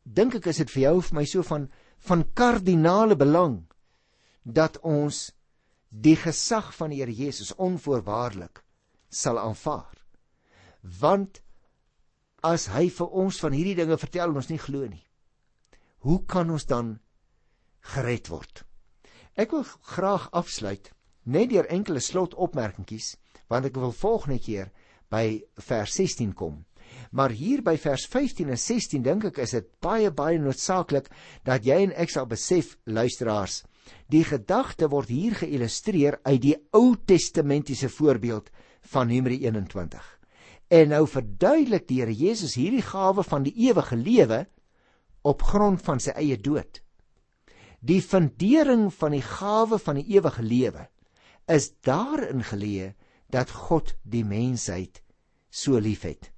dink 0.05 0.37
ek 0.39 0.51
is 0.53 0.61
dit 0.63 0.73
vir 0.75 0.83
jou 0.83 0.97
of 1.01 1.13
my 1.17 1.25
so 1.29 1.47
van 1.47 1.71
van 2.03 2.25
kardinale 2.35 3.15
belang 3.15 3.61
dat 4.43 4.81
ons 4.83 5.29
die 5.89 6.17
gesag 6.19 6.73
van 6.75 6.91
die 6.91 6.99
Here 6.99 7.15
Jesus 7.15 7.53
onvoorwaardelik 7.55 8.65
sal 9.09 9.39
aanvaar. 9.39 9.95
Want 10.83 11.39
as 12.43 12.67
hy 12.75 12.89
vir 12.91 13.15
ons 13.23 13.39
van 13.39 13.55
hierdie 13.55 13.77
dinge 13.79 14.01
vertel 14.03 14.33
en 14.33 14.41
ons 14.43 14.51
nie 14.51 14.59
glo 14.59 14.89
nie, 14.91 15.05
hoe 16.03 16.19
kan 16.27 16.51
ons 16.51 16.67
dan 16.67 16.97
gered 17.95 18.33
word? 18.33 18.65
Ek 19.39 19.55
wil 19.55 19.63
graag 19.95 20.27
afsluit 20.35 20.91
net 21.25 21.51
deur 21.51 21.69
enkele 21.71 22.01
slotopmerkingies 22.01 23.17
want 23.53 23.69
ek 23.69 23.77
wil 23.77 23.93
volgende 23.93 24.41
keer 24.41 24.71
by 25.13 25.43
vers 25.69 25.97
16 25.99 26.33
kom. 26.33 26.63
Maar 27.13 27.33
hier 27.37 27.63
by 27.65 27.77
vers 27.81 28.07
15 28.09 28.53
en 28.53 28.61
16 28.61 29.05
dink 29.05 29.27
ek 29.29 29.43
is 29.45 29.55
dit 29.57 29.69
baie 29.85 30.11
baie 30.11 30.41
noodsaaklik 30.41 31.11
dat 31.45 31.67
jy 31.69 31.83
en 31.87 31.95
ek 32.01 32.13
sal 32.13 32.29
besef 32.29 32.77
luisteraars, 32.85 33.63
die 34.09 34.25
gedagte 34.25 34.89
word 34.93 35.13
hier 35.13 35.37
geillustreer 35.37 36.19
uit 36.25 36.41
die 36.43 36.57
Ou 36.77 36.95
Testamentiese 36.97 37.91
voorbeeld 37.93 38.51
van 38.93 39.09
Numeri 39.09 39.43
21. 39.45 40.03
En 40.73 40.93
nou 40.95 41.05
verduidelik 41.09 41.87
die 41.89 42.01
Here 42.01 42.15
Jesus 42.17 42.57
hierdie 42.57 42.85
gawe 42.85 43.25
van 43.27 43.45
die 43.45 43.55
ewige 43.69 43.97
lewe 43.97 44.47
op 45.29 45.45
grond 45.45 45.83
van 45.85 46.01
sy 46.01 46.15
eie 46.17 46.39
dood. 46.41 46.81
Die 47.83 48.01
fundering 48.01 48.89
van 48.95 49.13
die 49.13 49.25
gawe 49.27 49.79
van 49.79 50.01
die 50.01 50.07
ewige 50.17 50.43
lewe 50.43 50.87
is 51.49 51.73
daarin 51.81 52.43
geleë 52.43 52.93
dat 53.33 53.51
God 53.51 53.95
die 54.03 54.25
mensheid 54.25 55.03
so 55.51 55.79
liefhet. 55.79 56.31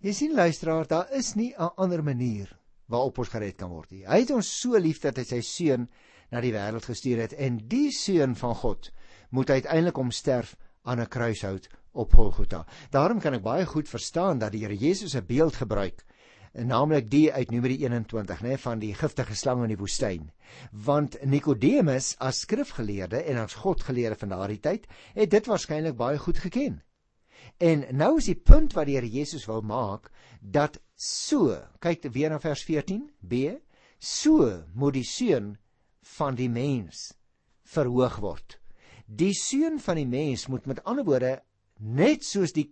Jy 0.00 0.12
sien 0.16 0.34
luisteraar, 0.34 0.86
daar 0.88 1.10
is 1.12 1.34
nie 1.34 1.52
'n 1.52 1.70
ander 1.76 2.02
manier 2.02 2.48
waarop 2.88 3.18
ons 3.18 3.28
gered 3.28 3.56
kan 3.56 3.70
word 3.70 3.90
nie. 3.90 4.06
Hy 4.06 4.20
het 4.20 4.30
ons 4.30 4.60
so 4.60 4.78
lief 4.78 5.00
dat 5.00 5.16
hy 5.16 5.24
sy 5.24 5.40
seun 5.40 5.88
na 6.30 6.40
die 6.40 6.52
wêreld 6.52 6.84
gestuur 6.84 7.18
het 7.18 7.32
en 7.32 7.58
die 7.68 7.90
seun 7.92 8.34
van 8.34 8.54
God 8.54 8.90
moet 9.30 9.50
uiteindelik 9.50 9.98
omsterf 9.98 10.56
aan 10.82 11.00
'n 11.00 11.06
kruishout 11.06 11.68
op 11.92 12.14
Golgotha. 12.14 12.66
Daarom 12.90 13.20
kan 13.20 13.34
ek 13.34 13.42
baie 13.42 13.66
goed 13.66 13.88
verstaan 13.88 14.38
dat 14.38 14.52
die 14.52 14.64
Here 14.64 14.76
Jesus 14.76 15.14
'n 15.14 15.26
beeld 15.26 15.54
gebruik, 15.54 16.04
naamlik 16.52 17.10
die 17.10 17.32
uit 17.32 17.50
Numeri 17.50 17.76
21, 17.84 18.42
nê, 18.42 18.56
van 18.58 18.80
die 18.82 18.92
giftige 18.94 19.36
slang 19.38 19.62
in 19.64 19.72
die 19.72 19.78
woestyn. 19.78 20.30
Want 20.72 21.16
Nikodemus 21.22 22.14
as 22.18 22.42
skrifgeleerde 22.44 23.22
en 23.30 23.38
as 23.44 23.58
Godgeleerde 23.62 24.18
van 24.18 24.34
daardie 24.34 24.60
tyd, 24.60 24.86
het 25.14 25.30
dit 25.30 25.46
waarskynlik 25.46 25.96
baie 25.98 26.18
goed 26.18 26.38
geken. 26.42 26.80
En 27.60 27.84
nou 27.96 28.16
is 28.18 28.28
die 28.30 28.38
punt 28.38 28.74
wat 28.76 28.88
die 28.88 28.96
Here 28.98 29.08
Jesus 29.08 29.46
wil 29.48 29.62
maak 29.62 30.10
dat 30.40 30.80
so, 30.96 31.56
kyk 31.80 32.08
weer 32.12 32.32
na 32.32 32.40
vers 32.40 32.64
14b, 32.66 33.60
so 34.00 34.50
moet 34.74 34.96
die 34.96 35.06
seun 35.06 35.54
van 36.16 36.36
die 36.36 36.48
mens 36.48 37.10
verhoog 37.68 38.18
word. 38.24 38.58
Die 39.06 39.34
seun 39.36 39.78
van 39.82 40.00
die 40.00 40.08
mens 40.08 40.46
moet 40.48 40.66
met 40.66 40.82
ander 40.84 41.04
woorde 41.04 41.38
net 41.80 42.24
soos 42.24 42.52
die 42.56 42.70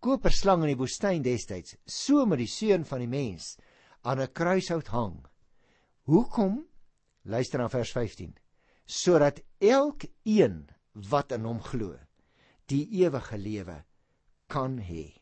koperslang 0.00 0.64
in 0.64 0.72
die 0.72 0.80
woestyn 0.80 1.22
destyds, 1.22 1.76
so 1.86 2.24
moet 2.26 2.42
die 2.42 2.50
seun 2.50 2.86
van 2.88 3.04
die 3.04 3.10
mens 3.10 3.56
aan 4.02 4.20
'n 4.20 4.32
kruishout 4.32 4.88
hang. 4.88 5.26
Hoekom? 6.08 6.64
Luister 7.24 7.58
na 7.58 7.68
vers 7.68 7.92
15. 7.92 8.34
Sodat 8.86 9.42
elkeen 9.60 10.68
wat 10.94 11.32
in 11.32 11.44
hom 11.44 11.60
glo, 11.60 11.98
die 12.66 12.88
ewige 13.04 13.38
lewe 13.38 13.84
kan 14.48 14.78
hê. 14.78 15.20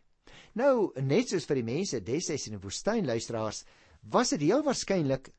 Nou, 0.54 0.92
net 1.02 1.28
soos 1.28 1.46
vir 1.46 1.56
die 1.56 1.68
mense 1.74 2.00
destyds 2.00 2.46
in 2.46 2.56
die 2.56 2.62
woestyn 2.62 3.06
luisteraars, 3.06 3.64
was 4.02 4.30
dit 4.30 4.40
heel 4.40 4.62
waarskynlik 4.62 5.32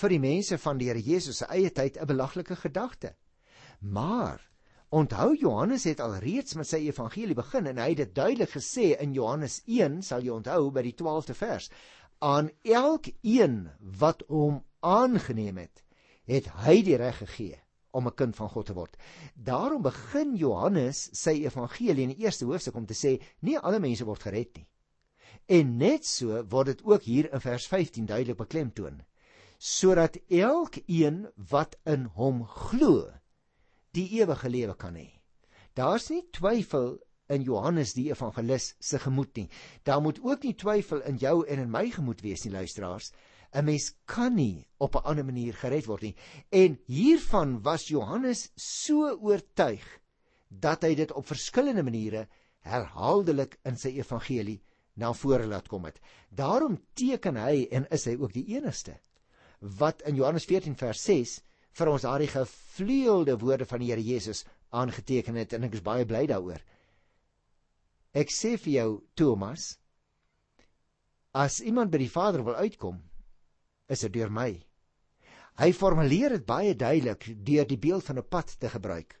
vir 0.00 0.08
die 0.08 0.22
mense 0.22 0.58
van 0.58 0.78
die 0.78 0.88
Here 0.88 1.00
Jesus 1.00 1.38
se 1.38 1.46
eie 1.46 1.70
tyd 1.70 1.96
'n 1.96 2.06
belaglike 2.06 2.56
gedagte. 2.56 3.14
Maar 3.80 4.51
onthou 4.92 5.32
Johannes 5.40 5.86
het 5.88 6.00
al 6.04 6.18
reeds 6.20 6.54
met 6.58 6.68
sy 6.68 6.82
evangelie 6.84 7.36
begin 7.36 7.70
en 7.70 7.78
hy 7.80 7.88
het 7.94 8.02
dit 8.02 8.14
duidelik 8.14 8.52
gesê 8.52 8.90
in 9.00 9.14
Johannes 9.16 9.62
1, 9.64 10.02
sal 10.04 10.20
jy 10.20 10.34
onthou 10.34 10.68
by 10.74 10.82
die 10.84 10.94
12de 10.98 11.36
vers, 11.38 11.70
aan 12.20 12.50
elkeen 12.68 13.70
wat 14.00 14.20
hom 14.28 14.60
aangeneem 14.84 15.62
het, 15.62 15.80
het 16.28 16.50
hy 16.66 16.82
die 16.84 16.98
reg 17.00 17.22
gegee 17.24 17.56
om 17.92 18.06
'n 18.08 18.16
kind 18.16 18.36
van 18.36 18.48
God 18.48 18.66
te 18.66 18.74
word. 18.74 18.96
Daarom 19.34 19.82
begin 19.82 20.36
Johannes 20.36 21.08
sy 21.12 21.40
evangelie 21.44 22.02
in 22.02 22.14
die 22.14 22.24
eerste 22.24 22.44
hoofstuk 22.44 22.76
om 22.76 22.86
te 22.86 22.94
sê 22.94 23.20
nie 23.40 23.58
alle 23.58 23.80
mense 23.80 24.04
word 24.04 24.22
gered 24.22 24.56
nie. 24.56 24.66
En 25.48 25.76
net 25.78 26.04
so 26.04 26.44
word 26.44 26.66
dit 26.66 26.84
ook 26.84 27.02
hier 27.02 27.32
in 27.32 27.40
vers 27.40 27.66
15 27.66 28.06
duidelik 28.06 28.36
beklemtoon 28.36 29.02
sodat 29.58 30.16
elkeen 30.28 31.28
wat 31.36 31.76
in 31.86 32.04
hom 32.04 32.44
glo 32.44 33.12
die 33.96 34.08
ewige 34.20 34.48
lewe 34.48 34.74
kan 34.76 34.96
hê. 34.96 35.08
Daar's 35.76 36.10
nie 36.10 36.22
twyfel 36.32 36.98
in 37.32 37.44
Johannes 37.46 37.94
die 37.96 38.10
evangelis 38.10 38.74
se 38.80 38.98
gemoed 39.00 39.36
nie. 39.36 39.48
Daar 39.84 40.02
moet 40.04 40.20
ook 40.20 40.44
nie 40.44 40.54
twyfel 40.58 41.04
in 41.08 41.20
jou 41.20 41.42
en 41.46 41.62
in 41.64 41.70
my 41.70 41.88
gemoed 41.90 42.20
wees 42.24 42.44
nie 42.44 42.52
luisteraars 42.52 43.12
'n 43.52 43.64
mens 43.64 43.92
kan 44.06 44.34
nie 44.34 44.66
op 44.78 44.96
'n 44.96 45.04
ander 45.04 45.24
manier 45.24 45.54
gered 45.54 45.86
word 45.86 46.02
nie. 46.02 46.16
En 46.50 46.78
hiervan 46.86 47.62
was 47.62 47.88
Johannes 47.88 48.50
so 48.56 49.16
oortuig 49.20 49.84
dat 50.48 50.82
hy 50.82 50.94
dit 50.94 51.12
op 51.12 51.26
verskillende 51.26 51.82
maniere 51.82 52.28
herhaaldelik 52.60 53.58
in 53.64 53.76
sy 53.76 53.88
evangelie 53.88 54.62
na 54.94 55.12
vore 55.12 55.46
laat 55.46 55.68
kom 55.68 55.84
het. 55.84 56.00
Daarom 56.30 56.78
teken 56.94 57.36
hy 57.36 57.66
en 57.70 57.86
is 57.90 58.04
hy 58.04 58.16
ook 58.20 58.32
die 58.32 58.46
enigste 58.56 58.98
wat 59.60 60.02
in 60.02 60.14
Johannes 60.14 60.44
14 60.44 60.76
vers 60.76 61.02
6 61.02 61.40
vir 61.72 61.88
ons 61.92 62.04
daardie 62.04 62.30
gevleelde 62.30 63.36
woorde 63.40 63.66
van 63.68 63.80
die 63.80 63.90
Here 63.92 64.04
Jesus 64.04 64.44
aangeteken 64.70 65.38
het 65.40 65.54
en 65.56 65.64
ek 65.68 65.78
is 65.78 65.84
baie 65.84 66.04
bly 66.08 66.26
daaroor. 66.30 66.60
Ek 68.12 68.32
sê 68.32 68.58
vir 68.60 68.72
jou 68.72 68.88
Thomas, 69.16 69.78
as 71.32 71.62
iemand 71.64 71.92
by 71.92 72.02
die 72.02 72.12
Vader 72.12 72.44
wil 72.44 72.58
uitkom, 72.60 73.00
is 73.88 74.04
dit 74.04 74.12
deur 74.18 74.32
my. 74.32 74.50
Hy 75.60 75.70
formuleer 75.76 76.36
dit 76.36 76.44
baie 76.48 76.74
duidelik 76.76 77.26
deur 77.44 77.68
die 77.68 77.80
beeld 77.80 78.04
van 78.04 78.18
'n 78.18 78.28
pad 78.28 78.56
te 78.60 78.68
gebruik. 78.68 79.20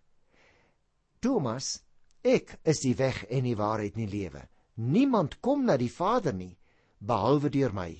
Thomas, 1.20 1.82
ek 2.24 2.58
is 2.64 2.80
die 2.80 2.94
weg 2.96 3.24
en 3.30 3.44
die 3.44 3.56
waarheid 3.56 3.96
en 3.96 4.06
die 4.06 4.18
lewe. 4.18 4.48
Niemand 4.76 5.40
kom 5.40 5.64
na 5.64 5.76
die 5.76 5.92
Vader 5.92 6.32
nie 6.32 6.56
behalwe 6.98 7.50
deur 7.50 7.72
my. 7.72 7.90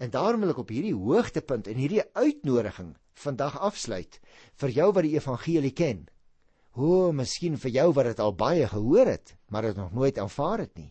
En 0.00 0.10
daarom 0.10 0.40
wil 0.40 0.54
ek 0.54 0.62
op 0.62 0.70
hierdie 0.72 0.96
hoogtepunt 0.96 1.68
en 1.68 1.76
hierdie 1.76 2.04
uitnodiging 2.16 2.94
vandag 3.20 3.58
afsluit 3.60 4.16
vir 4.62 4.72
jou 4.72 4.86
wat 4.96 5.04
die 5.04 5.16
evangelie 5.18 5.74
ken. 5.76 6.06
Hoe 6.78 7.12
miskien 7.12 7.58
vir 7.60 7.74
jou 7.74 7.90
wat 7.98 8.08
dit 8.08 8.22
al 8.24 8.32
baie 8.32 8.68
gehoor 8.70 9.10
het, 9.12 9.34
maar 9.52 9.68
dit 9.68 9.76
nog 9.76 9.92
nooit 9.92 10.18
aanvaar 10.18 10.64
het 10.64 10.72
nie. 10.78 10.88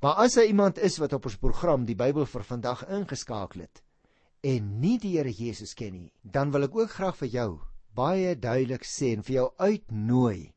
Maar 0.00 0.20
as 0.22 0.36
daar 0.38 0.46
iemand 0.46 0.78
is 0.78 1.00
wat 1.02 1.16
op 1.16 1.26
ons 1.26 1.40
program 1.40 1.86
die 1.88 1.96
Bybel 1.98 2.28
vir 2.30 2.44
vandag 2.46 2.84
ingeskakel 2.86 3.64
het, 3.64 3.82
en 4.44 4.68
nie 4.80 4.98
die 5.02 5.16
Here 5.16 5.32
Jesus 5.32 5.74
ken 5.74 5.94
nie, 5.96 6.12
dan 6.22 6.52
wil 6.52 6.68
ek 6.68 6.76
ook 6.76 6.94
graag 6.94 7.16
vir 7.24 7.32
jou 7.32 7.48
baie 7.94 8.34
duidelik 8.36 8.84
sê 8.86 9.14
en 9.16 9.24
vir 9.24 9.34
jou 9.38 9.48
uitnooi. 9.58 10.52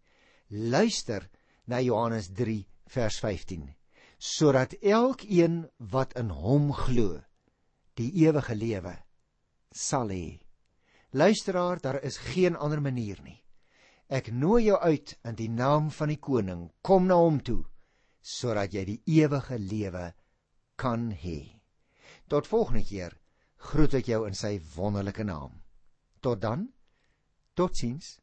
Luister 0.50 1.30
na 1.66 1.80
Johannes 1.82 2.30
3 2.36 2.62
vers 2.94 3.18
15 3.24 3.74
sodat 4.18 4.74
elkeen 4.82 5.68
wat 5.78 6.16
in 6.18 6.32
hom 6.34 6.72
glo 6.74 7.20
die 7.98 8.12
ewige 8.26 8.56
lewe 8.56 8.96
sal 9.74 10.10
hê. 10.14 10.40
Luisteraar, 11.12 11.80
daar 11.82 12.02
is 12.04 12.18
geen 12.18 12.56
ander 12.56 12.82
manier 12.82 13.20
nie. 13.24 13.44
Ek 14.08 14.32
nooi 14.32 14.68
jou 14.68 14.78
uit 14.80 15.18
in 15.28 15.36
die 15.36 15.50
naam 15.50 15.90
van 15.92 16.12
die 16.12 16.20
koning, 16.20 16.70
kom 16.82 17.08
na 17.08 17.18
hom 17.20 17.42
toe 17.44 17.64
sodat 18.28 18.74
jy 18.76 18.84
die 18.84 19.02
ewige 19.22 19.56
lewe 19.56 20.10
kan 20.76 21.12
hê. 21.16 21.62
Tot 22.28 22.48
volgende 22.48 22.84
keer 22.84 23.14
groet 23.70 23.94
ek 24.02 24.10
jou 24.12 24.26
in 24.28 24.36
sy 24.36 24.58
wonderlike 24.76 25.24
naam. 25.24 25.62
Tot 26.20 26.42
dan. 26.44 26.68
Totsiens. 27.56 28.18